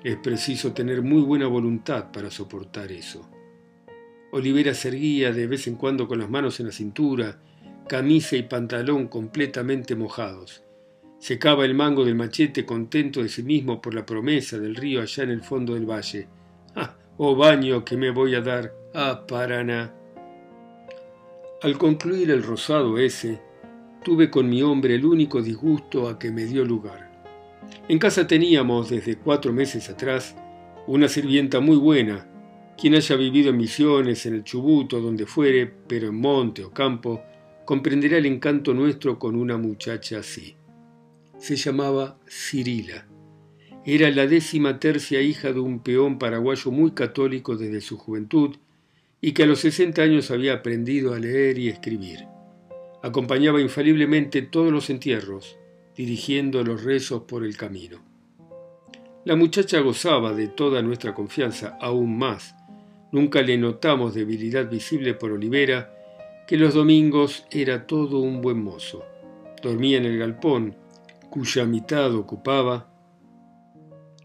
es 0.02 0.16
preciso 0.16 0.72
tener 0.72 1.02
muy 1.02 1.22
buena 1.22 1.46
voluntad 1.46 2.10
para 2.10 2.30
soportar 2.30 2.90
eso. 2.90 3.28
Olivera 4.32 4.74
se 4.74 4.88
erguía 4.88 5.32
de 5.32 5.46
vez 5.46 5.66
en 5.66 5.74
cuando 5.74 6.06
con 6.08 6.18
las 6.18 6.30
manos 6.30 6.60
en 6.60 6.66
la 6.66 6.72
cintura, 6.72 7.40
camisa 7.88 8.36
y 8.36 8.44
pantalón 8.44 9.08
completamente 9.08 9.96
mojados. 9.96 10.62
Secaba 11.18 11.64
el 11.64 11.74
mango 11.74 12.04
del 12.04 12.14
machete 12.14 12.64
contento 12.64 13.22
de 13.22 13.28
sí 13.28 13.42
mismo 13.42 13.82
por 13.82 13.94
la 13.94 14.06
promesa 14.06 14.58
del 14.58 14.74
río 14.74 15.02
allá 15.02 15.24
en 15.24 15.30
el 15.30 15.42
fondo 15.42 15.74
del 15.74 15.84
valle. 15.84 16.28
¡Ah! 16.74 16.96
¡Oh 17.18 17.36
baño 17.36 17.84
que 17.84 17.96
me 17.96 18.10
voy 18.10 18.34
a 18.34 18.40
dar! 18.40 18.72
¡Ah, 18.94 19.26
Paraná! 19.28 19.99
Al 21.62 21.76
concluir 21.76 22.30
el 22.30 22.42
rosado 22.42 22.96
ese, 22.96 23.38
tuve 24.02 24.30
con 24.30 24.48
mi 24.48 24.62
hombre 24.62 24.94
el 24.94 25.04
único 25.04 25.42
disgusto 25.42 26.08
a 26.08 26.18
que 26.18 26.30
me 26.30 26.46
dio 26.46 26.64
lugar. 26.64 27.10
En 27.86 27.98
casa 27.98 28.26
teníamos 28.26 28.88
desde 28.88 29.16
cuatro 29.16 29.52
meses 29.52 29.90
atrás 29.90 30.34
una 30.86 31.06
sirvienta 31.08 31.60
muy 31.60 31.76
buena, 31.76 32.26
Quien 32.78 32.94
haya 32.94 33.14
vivido 33.14 33.50
en 33.50 33.58
Misiones, 33.58 34.24
en 34.24 34.36
el 34.36 34.42
Chubuto, 34.42 35.02
donde 35.02 35.26
fuere, 35.26 35.70
pero 35.86 36.08
en 36.08 36.18
monte 36.18 36.64
o 36.64 36.70
campo, 36.70 37.20
comprenderá 37.66 38.16
el 38.16 38.24
encanto 38.24 38.72
nuestro 38.72 39.18
con 39.18 39.36
una 39.36 39.58
muchacha 39.58 40.20
así. 40.20 40.56
Se 41.36 41.56
llamaba 41.56 42.18
Cirila. 42.26 43.06
Era 43.84 44.10
la 44.10 44.26
décima 44.26 44.80
tercia 44.80 45.20
hija 45.20 45.52
de 45.52 45.60
un 45.60 45.80
peón 45.80 46.18
paraguayo 46.18 46.70
muy 46.70 46.92
católico 46.92 47.54
desde 47.58 47.82
su 47.82 47.98
juventud 47.98 48.56
y 49.20 49.32
que 49.32 49.42
a 49.42 49.46
los 49.46 49.60
60 49.60 50.02
años 50.02 50.30
había 50.30 50.54
aprendido 50.54 51.14
a 51.14 51.18
leer 51.18 51.58
y 51.58 51.68
escribir. 51.68 52.26
Acompañaba 53.02 53.60
infaliblemente 53.60 54.42
todos 54.42 54.72
los 54.72 54.90
entierros, 54.90 55.58
dirigiendo 55.96 56.62
los 56.64 56.84
rezos 56.84 57.22
por 57.22 57.44
el 57.44 57.56
camino. 57.56 58.02
La 59.24 59.36
muchacha 59.36 59.80
gozaba 59.80 60.32
de 60.32 60.48
toda 60.48 60.82
nuestra 60.82 61.14
confianza, 61.14 61.76
aún 61.80 62.16
más. 62.18 62.54
Nunca 63.12 63.42
le 63.42 63.58
notamos 63.58 64.14
debilidad 64.14 64.70
visible 64.70 65.14
por 65.14 65.32
Olivera, 65.32 65.92
que 66.46 66.56
los 66.56 66.74
domingos 66.74 67.44
era 67.50 67.86
todo 67.86 68.20
un 68.20 68.40
buen 68.40 68.62
mozo. 68.62 69.04
Dormía 69.62 69.98
en 69.98 70.06
el 70.06 70.18
galpón, 70.18 70.76
cuya 71.28 71.64
mitad 71.66 72.14
ocupaba, 72.14 72.90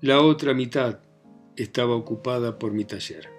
la 0.02 0.22
otra 0.22 0.54
mitad 0.54 1.00
estaba 1.56 1.96
ocupada 1.96 2.60
por 2.60 2.72
mi 2.72 2.86
taller. 2.86 3.35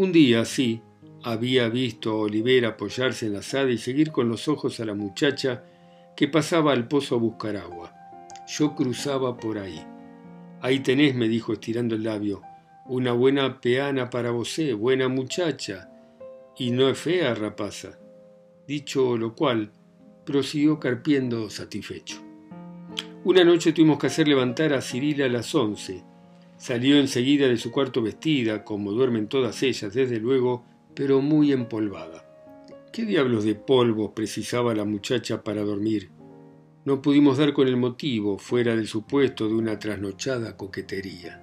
Un 0.00 0.12
día, 0.12 0.46
sí, 0.46 0.80
había 1.24 1.68
visto 1.68 2.12
a 2.12 2.14
Olivera 2.20 2.68
apoyarse 2.68 3.26
en 3.26 3.34
la 3.34 3.42
sala 3.42 3.70
y 3.70 3.76
seguir 3.76 4.10
con 4.10 4.30
los 4.30 4.48
ojos 4.48 4.80
a 4.80 4.86
la 4.86 4.94
muchacha 4.94 5.62
que 6.16 6.26
pasaba 6.26 6.72
al 6.72 6.88
pozo 6.88 7.16
a 7.16 7.18
buscar 7.18 7.58
agua. 7.58 7.92
Yo 8.48 8.74
cruzaba 8.74 9.36
por 9.36 9.58
ahí. 9.58 9.78
Ahí 10.62 10.80
tenés, 10.80 11.14
me 11.14 11.28
dijo 11.28 11.52
estirando 11.52 11.96
el 11.96 12.04
labio, 12.04 12.40
una 12.86 13.12
buena 13.12 13.60
peana 13.60 14.08
para 14.08 14.30
vosé, 14.30 14.72
buena 14.72 15.08
muchacha, 15.08 15.90
y 16.56 16.70
no 16.70 16.88
es 16.88 16.98
fea, 16.98 17.34
rapaza. 17.34 17.98
Dicho 18.66 19.18
lo 19.18 19.34
cual, 19.34 19.70
prosiguió 20.24 20.80
carpiendo 20.80 21.50
satisfecho. 21.50 22.22
Una 23.24 23.44
noche 23.44 23.74
tuvimos 23.74 23.98
que 23.98 24.06
hacer 24.06 24.26
levantar 24.28 24.72
a 24.72 24.80
Cirila 24.80 25.26
a 25.26 25.28
las 25.28 25.54
once. 25.54 26.02
Salió 26.60 26.98
enseguida 26.98 27.48
de 27.48 27.56
su 27.56 27.70
cuarto 27.70 28.02
vestida, 28.02 28.64
como 28.64 28.92
duermen 28.92 29.28
todas 29.28 29.62
ellas, 29.62 29.94
desde 29.94 30.20
luego, 30.20 30.62
pero 30.94 31.22
muy 31.22 31.52
empolvada. 31.52 32.26
¿Qué 32.92 33.06
diablos 33.06 33.44
de 33.44 33.54
polvo 33.54 34.14
precisaba 34.14 34.74
la 34.74 34.84
muchacha 34.84 35.42
para 35.42 35.62
dormir? 35.62 36.10
No 36.84 37.00
pudimos 37.00 37.38
dar 37.38 37.54
con 37.54 37.66
el 37.66 37.78
motivo, 37.78 38.36
fuera 38.36 38.76
del 38.76 38.88
supuesto 38.88 39.48
de 39.48 39.54
una 39.54 39.78
trasnochada 39.78 40.58
coquetería. 40.58 41.42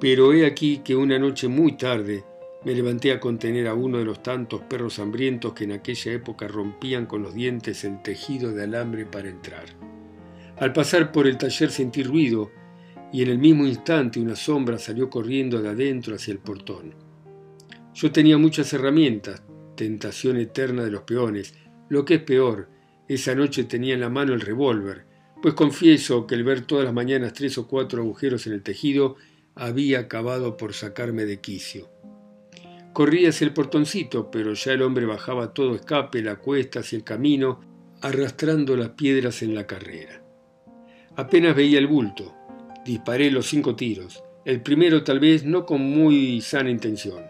Pero 0.00 0.32
he 0.32 0.46
aquí 0.46 0.78
que 0.78 0.96
una 0.96 1.18
noche 1.18 1.48
muy 1.48 1.76
tarde 1.76 2.24
me 2.64 2.74
levanté 2.74 3.12
a 3.12 3.20
contener 3.20 3.68
a 3.68 3.74
uno 3.74 3.98
de 3.98 4.06
los 4.06 4.22
tantos 4.22 4.62
perros 4.62 4.98
hambrientos 4.98 5.52
que 5.52 5.64
en 5.64 5.72
aquella 5.72 6.12
época 6.12 6.48
rompían 6.48 7.04
con 7.04 7.22
los 7.22 7.34
dientes 7.34 7.84
el 7.84 8.00
tejido 8.00 8.52
de 8.52 8.62
alambre 8.62 9.04
para 9.04 9.28
entrar. 9.28 9.66
Al 10.56 10.72
pasar 10.72 11.12
por 11.12 11.26
el 11.26 11.36
taller 11.36 11.70
sentí 11.70 12.02
ruido 12.02 12.50
y 13.14 13.22
en 13.22 13.28
el 13.28 13.38
mismo 13.38 13.64
instante 13.64 14.18
una 14.18 14.34
sombra 14.34 14.76
salió 14.76 15.08
corriendo 15.08 15.62
de 15.62 15.68
adentro 15.68 16.16
hacia 16.16 16.32
el 16.32 16.40
portón. 16.40 16.96
Yo 17.94 18.10
tenía 18.10 18.36
muchas 18.38 18.72
herramientas, 18.72 19.40
tentación 19.76 20.36
eterna 20.36 20.82
de 20.82 20.90
los 20.90 21.02
peones. 21.02 21.54
Lo 21.88 22.04
que 22.04 22.14
es 22.14 22.22
peor, 22.22 22.68
esa 23.06 23.36
noche 23.36 23.62
tenía 23.62 23.94
en 23.94 24.00
la 24.00 24.08
mano 24.08 24.34
el 24.34 24.40
revólver, 24.40 25.04
pues 25.40 25.54
confieso 25.54 26.26
que 26.26 26.34
el 26.34 26.42
ver 26.42 26.62
todas 26.62 26.86
las 26.86 26.92
mañanas 26.92 27.34
tres 27.34 27.56
o 27.56 27.68
cuatro 27.68 28.02
agujeros 28.02 28.48
en 28.48 28.54
el 28.54 28.64
tejido 28.64 29.14
había 29.54 30.00
acabado 30.00 30.56
por 30.56 30.74
sacarme 30.74 31.24
de 31.24 31.40
quicio. 31.40 31.88
Corrí 32.92 33.26
hacia 33.26 33.44
el 33.44 33.52
portoncito, 33.52 34.28
pero 34.28 34.54
ya 34.54 34.72
el 34.72 34.82
hombre 34.82 35.06
bajaba 35.06 35.54
todo 35.54 35.76
escape 35.76 36.20
la 36.20 36.34
cuesta 36.34 36.80
hacia 36.80 36.96
el 36.96 37.04
camino, 37.04 37.60
arrastrando 38.00 38.76
las 38.76 38.88
piedras 38.88 39.40
en 39.42 39.54
la 39.54 39.68
carrera. 39.68 40.20
Apenas 41.14 41.54
veía 41.54 41.78
el 41.78 41.86
bulto. 41.86 42.34
Disparé 42.84 43.30
los 43.30 43.46
cinco 43.46 43.74
tiros. 43.74 44.22
El 44.44 44.60
primero 44.60 45.04
tal 45.04 45.18
vez 45.18 45.42
no 45.42 45.64
con 45.64 45.80
muy 45.80 46.42
sana 46.42 46.68
intención, 46.68 47.24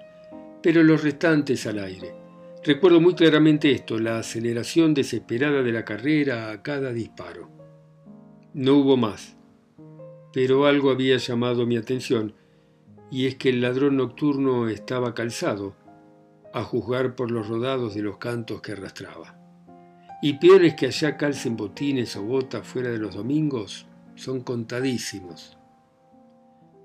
pero 0.60 0.82
los 0.82 1.04
restantes 1.04 1.64
al 1.68 1.78
aire. 1.78 2.12
Recuerdo 2.64 3.00
muy 3.00 3.14
claramente 3.14 3.70
esto, 3.70 4.00
la 4.00 4.18
aceleración 4.18 4.94
desesperada 4.94 5.62
de 5.62 5.70
la 5.70 5.84
carrera 5.84 6.50
a 6.50 6.60
cada 6.62 6.92
disparo. 6.92 7.50
No 8.52 8.74
hubo 8.78 8.96
más, 8.96 9.36
pero 10.32 10.66
algo 10.66 10.90
había 10.90 11.18
llamado 11.18 11.66
mi 11.66 11.76
atención, 11.76 12.34
y 13.12 13.26
es 13.26 13.36
que 13.36 13.50
el 13.50 13.60
ladrón 13.60 13.96
nocturno 13.96 14.68
estaba 14.68 15.14
calzado, 15.14 15.76
a 16.52 16.64
juzgar 16.64 17.14
por 17.14 17.30
los 17.30 17.46
rodados 17.46 17.94
de 17.94 18.02
los 18.02 18.18
cantos 18.18 18.60
que 18.60 18.72
arrastraba. 18.72 19.38
Y 20.20 20.38
peores 20.38 20.74
que 20.74 20.86
allá 20.86 21.16
calcen 21.16 21.56
botines 21.56 22.16
o 22.16 22.24
botas 22.24 22.66
fuera 22.66 22.88
de 22.90 22.98
los 22.98 23.14
domingos 23.14 23.86
son 24.14 24.42
contadísimos. 24.42 25.56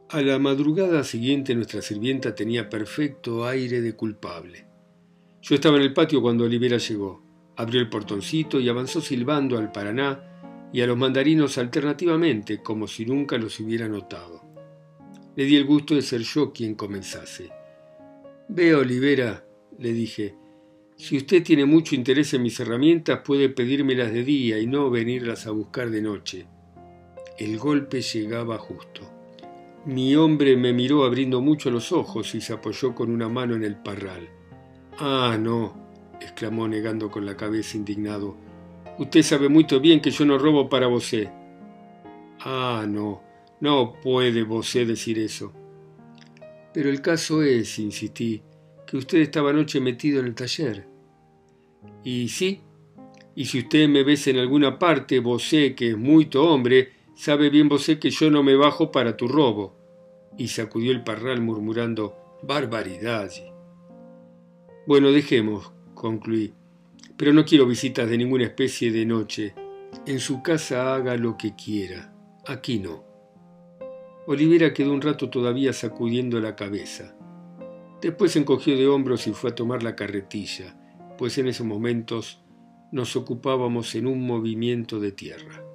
A 0.10 0.22
la 0.22 0.40
madrugada 0.40 1.04
siguiente 1.04 1.54
nuestra 1.54 1.82
sirvienta 1.82 2.34
tenía 2.34 2.70
perfecto 2.70 3.46
aire 3.46 3.82
de 3.82 3.96
culpable. 3.96 4.66
Yo 5.42 5.56
estaba 5.56 5.78
en 5.78 5.84
el 5.84 5.94
patio 5.94 6.22
cuando 6.22 6.46
Olivera 6.46 6.78
llegó. 6.78 7.24
Abrió 7.56 7.80
el 7.80 7.90
portoncito 7.90 8.60
y 8.60 8.70
avanzó 8.70 9.02
silbando 9.02 9.58
al 9.58 9.72
Paraná 9.72 10.70
y 10.74 10.82
a 10.82 10.88
los 10.88 10.98
mandarinos 10.98 11.58
alternativamente, 11.58 12.62
como 12.64 12.88
si 12.88 13.06
nunca 13.06 13.38
los 13.38 13.60
hubiera 13.60 13.88
notado. 13.88 14.42
Le 15.36 15.46
di 15.46 15.56
el 15.56 15.66
gusto 15.66 15.96
de 15.96 16.02
ser 16.02 16.22
yo 16.22 16.52
quien 16.52 16.76
comenzase. 16.76 17.50
Ve, 18.48 18.74
Olivera, 18.74 19.46
le 19.78 19.94
dije, 19.94 20.36
si 20.98 21.18
usted 21.18 21.44
tiene 21.44 21.66
mucho 21.66 21.96
interés 21.96 22.34
en 22.34 22.42
mis 22.42 22.60
herramientas, 22.60 23.22
puede 23.24 23.50
pedírmelas 23.50 24.12
de 24.12 24.24
día 24.24 24.60
y 24.60 24.68
no 24.68 24.90
venirlas 24.90 25.48
a 25.48 25.52
buscar 25.52 25.90
de 25.92 26.02
noche. 26.02 26.48
El 27.40 27.58
golpe 27.58 28.02
llegaba 28.02 28.58
justo. 28.58 29.10
Mi 29.86 30.14
hombre 30.14 30.58
me 30.58 30.74
miró 30.74 31.06
abriendo 31.06 31.40
mucho 31.40 31.72
los 31.72 31.94
ojos 31.94 32.36
y 32.36 32.42
se 32.42 32.52
apoyó 32.52 32.94
con 32.94 33.10
una 33.10 33.30
mano 33.30 33.56
en 33.56 33.64
el 33.64 33.78
parral. 33.78 34.28
Ah, 34.98 35.38
no, 35.40 35.74
exclamó 36.20 36.68
negando 36.68 37.10
con 37.10 37.26
la 37.26 37.38
cabeza 37.38 37.78
indignado. 37.78 38.36
Usted 38.98 39.24
sabe 39.24 39.48
muy 39.48 39.66
bien 39.82 40.02
que 40.02 40.12
yo 40.12 40.26
no 40.26 40.38
robo 40.38 40.68
para 40.68 40.88
vosé. 40.88 41.32
Ah, 42.42 42.86
no, 42.86 43.24
no 43.62 43.94
puede 44.04 44.44
vosé 44.44 44.86
decir 44.86 45.18
eso. 45.18 45.54
Pero 46.74 46.90
el 46.90 47.02
caso 47.02 47.42
es, 47.42 47.80
insistí, 47.80 48.42
que 48.86 48.98
usted 48.98 49.20
estaba 49.20 49.52
anoche 49.52 49.80
metido 49.80 50.20
en 50.20 50.26
el 50.26 50.36
taller. 50.36 50.86
Y 52.04 52.28
sí, 52.28 52.60
y 53.34 53.46
si 53.46 53.60
usted 53.60 53.88
me 53.88 54.04
ves 54.04 54.28
en 54.28 54.40
alguna 54.40 54.78
parte, 54.78 55.20
vosé 55.20 55.74
que 55.74 55.92
es 55.92 55.98
muy 55.98 56.30
hombre, 56.36 56.99
sabe 57.20 57.50
bien 57.50 57.68
vosé 57.68 58.00
que 58.00 58.12
yo 58.12 58.32
no 58.32 58.44
me 58.44 58.56
bajo 58.56 58.94
para 58.94 59.18
tu 59.18 59.28
robo. 59.28 59.76
Y 60.38 60.48
sacudió 60.48 60.94
el 60.94 61.04
parral 61.04 61.42
murmurando, 61.42 62.16
barbaridad. 62.44 63.30
Bueno, 64.88 65.12
dejemos, 65.12 65.74
concluí, 65.94 66.54
pero 67.18 67.34
no 67.34 67.44
quiero 67.44 67.66
visitas 67.66 68.10
de 68.10 68.18
ninguna 68.18 68.46
especie 68.46 68.90
de 68.94 69.06
noche. 69.06 69.54
En 70.06 70.22
su 70.22 70.42
casa 70.42 70.96
haga 70.96 71.18
lo 71.18 71.38
que 71.38 71.56
quiera, 71.58 72.14
aquí 72.48 72.80
no. 72.80 73.04
Olivera 74.26 74.74
quedó 74.74 74.94
un 74.94 75.02
rato 75.02 75.30
todavía 75.30 75.74
sacudiendo 75.74 76.40
la 76.40 76.56
cabeza. 76.56 77.18
Después 78.02 78.38
encogió 78.38 78.78
de 78.78 78.88
hombros 78.88 79.28
y 79.28 79.34
fue 79.34 79.50
a 79.50 79.56
tomar 79.56 79.84
la 79.84 79.98
carretilla, 79.98 80.78
pues 81.18 81.38
en 81.38 81.50
esos 81.50 81.68
momentos 81.68 82.40
nos 82.94 83.18
ocupábamos 83.18 83.94
en 83.96 84.08
un 84.08 84.26
movimiento 84.26 85.02
de 85.02 85.12
tierra. 85.12 85.69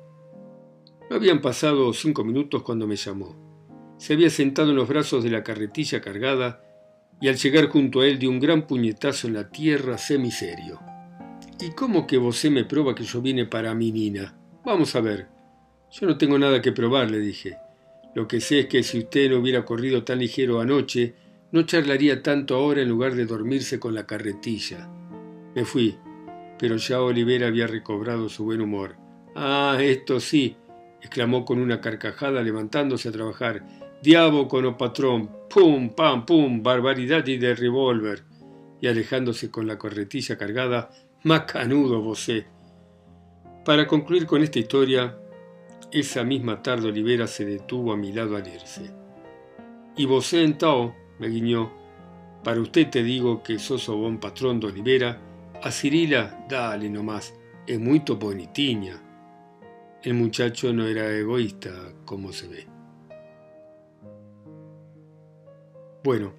No 1.11 1.17
habían 1.17 1.41
pasado 1.41 1.93
cinco 1.93 2.25
minutos 2.25 2.63
cuando 2.63 2.87
me 2.87 2.97
llamó. 2.97 3.37
Se 3.99 4.15
había 4.15 4.31
sentado 4.31 4.71
en 4.71 4.77
los 4.77 4.89
brazos 4.89 5.23
de 5.23 5.31
la 5.31 5.45
carretilla 5.45 6.01
cargada 6.01 6.63
y 7.21 7.29
al 7.29 7.37
llegar 7.37 7.69
junto 7.69 8.01
a 8.01 8.07
él 8.07 8.19
dio 8.19 8.31
un 8.31 8.41
gran 8.41 8.67
puñetazo 8.67 9.29
en 9.29 9.35
la 9.35 9.51
tierra 9.51 9.99
semiserio. 9.99 10.81
¿Y 11.61 11.71
cómo 11.71 12.07
que 12.07 12.19
vosé 12.19 12.51
me 12.51 12.65
prueba 12.65 12.95
que 12.95 13.05
yo 13.05 13.23
vine 13.23 13.47
para 13.47 13.75
mi 13.75 13.93
nina? 13.93 14.37
Vamos 14.65 14.97
a 14.97 15.01
ver. 15.01 15.29
Yo 15.91 16.07
no 16.07 16.19
tengo 16.19 16.39
nada 16.39 16.61
que 16.61 16.73
probar, 16.73 17.11
le 17.11 17.19
dije. 17.19 17.57
Lo 18.15 18.27
que 18.27 18.41
sé 18.41 18.61
es 18.61 18.67
que 18.67 18.83
si 18.83 18.99
usted 18.99 19.31
no 19.31 19.39
hubiera 19.39 19.65
corrido 19.65 20.05
tan 20.05 20.19
ligero 20.19 20.61
anoche, 20.61 21.15
no 21.53 21.63
charlaría 21.63 22.23
tanto 22.23 22.57
ahora 22.57 22.83
en 22.83 22.89
lugar 22.89 23.15
de 23.15 23.27
dormirse 23.27 23.79
con 23.79 23.95
la 23.95 24.07
carretilla. 24.07 24.89
Me 25.55 25.65
fui, 25.65 25.97
pero 26.59 26.77
ya 26.77 27.01
Olivera 27.01 27.47
había 27.47 27.67
recobrado 27.67 28.29
su 28.29 28.45
buen 28.45 28.61
humor. 28.61 28.97
Ah, 29.37 29.79
esto 29.81 30.19
sí, 30.19 30.57
exclamó 31.05 31.45
con 31.45 31.59
una 31.59 31.83
carcajada 31.83 32.41
levantándose 32.41 33.11
a 33.11 33.13
trabajar. 33.13 33.63
Diabo 34.03 34.49
con 34.49 34.65
o 34.65 34.79
patrón, 34.79 35.31
pum, 35.51 35.91
pam, 35.91 36.25
pum, 36.25 36.63
barbaridad 36.63 37.27
y 37.27 37.37
de 37.37 37.55
revólver. 37.55 38.25
Y 38.81 38.89
alejándose 38.89 39.51
con 39.51 39.67
la 39.67 39.77
corretilla 39.77 40.39
cargada, 40.39 40.91
más 41.25 41.43
canudo 41.43 42.01
vosé. 42.01 42.47
Para 43.67 43.87
concluir 43.87 44.27
con 44.27 44.43
esta 44.43 44.59
historia, 44.59 45.19
esa 45.93 46.25
misma 46.25 46.63
tarde 46.63 46.89
Olivera 46.89 47.27
se 47.27 47.45
detuvo 47.45 47.93
a 47.93 47.97
mi 47.99 48.11
lado 48.11 48.37
al 48.37 48.49
irse. 48.49 48.91
Y 49.99 50.07
vosé 50.07 50.43
en 50.43 50.57
Tao, 50.57 50.95
me 51.19 51.29
guiñó. 51.29 51.71
Para 52.43 52.61
usted 52.61 52.89
te 52.89 53.03
digo 53.03 53.43
que 53.43 53.59
sos 53.59 53.91
o 53.91 53.97
buen 53.97 54.19
patrón 54.19 54.59
de 54.59 54.69
Olivera. 54.69 55.21
A 55.63 55.71
Cirila, 55.71 56.47
dale 56.49 56.89
nomás, 56.89 57.35
es 57.67 57.79
muy 57.79 58.01
bonitiña. 58.01 59.04
El 60.05 60.13
muchacho 60.13 60.71
no 60.75 60.87
era 60.87 61.11
egoísta, 61.17 61.71
como 62.05 62.31
se 62.31 62.47
ve. 62.47 62.67
Bueno, 66.05 66.35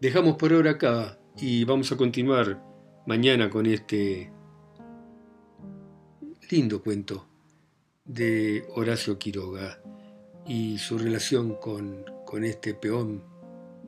dejamos 0.00 0.38
por 0.38 0.54
ahora 0.54 0.70
acá 0.70 1.18
y 1.36 1.64
vamos 1.64 1.92
a 1.92 1.98
continuar 1.98 2.64
mañana 3.06 3.50
con 3.50 3.66
este 3.66 4.32
lindo 6.50 6.82
cuento 6.82 7.28
de 8.06 8.64
Horacio 8.74 9.18
Quiroga 9.18 9.82
y 10.46 10.78
su 10.78 10.96
relación 10.96 11.56
con, 11.56 12.06
con 12.24 12.42
este 12.42 12.72
peón 12.72 13.22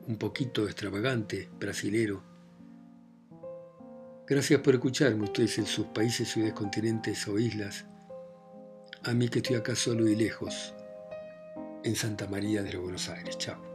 un 0.07 0.17
poquito 0.17 0.65
extravagante, 0.65 1.49
brasilero. 1.59 2.21
Gracias 4.27 4.61
por 4.61 4.75
escucharme 4.75 5.23
ustedes 5.23 5.57
en 5.57 5.65
sus 5.65 5.87
países, 5.87 6.29
ciudades, 6.29 6.53
continentes 6.53 7.27
o 7.27 7.39
islas. 7.39 7.87
A 9.03 9.13
mí 9.13 9.29
que 9.29 9.39
estoy 9.39 9.55
acá 9.55 9.75
solo 9.75 10.07
y 10.07 10.15
lejos, 10.15 10.75
en 11.83 11.95
Santa 11.95 12.27
María 12.27 12.61
de 12.61 12.73
los 12.73 12.83
Buenos 12.83 13.09
Aires. 13.09 13.35
Chao. 13.39 13.70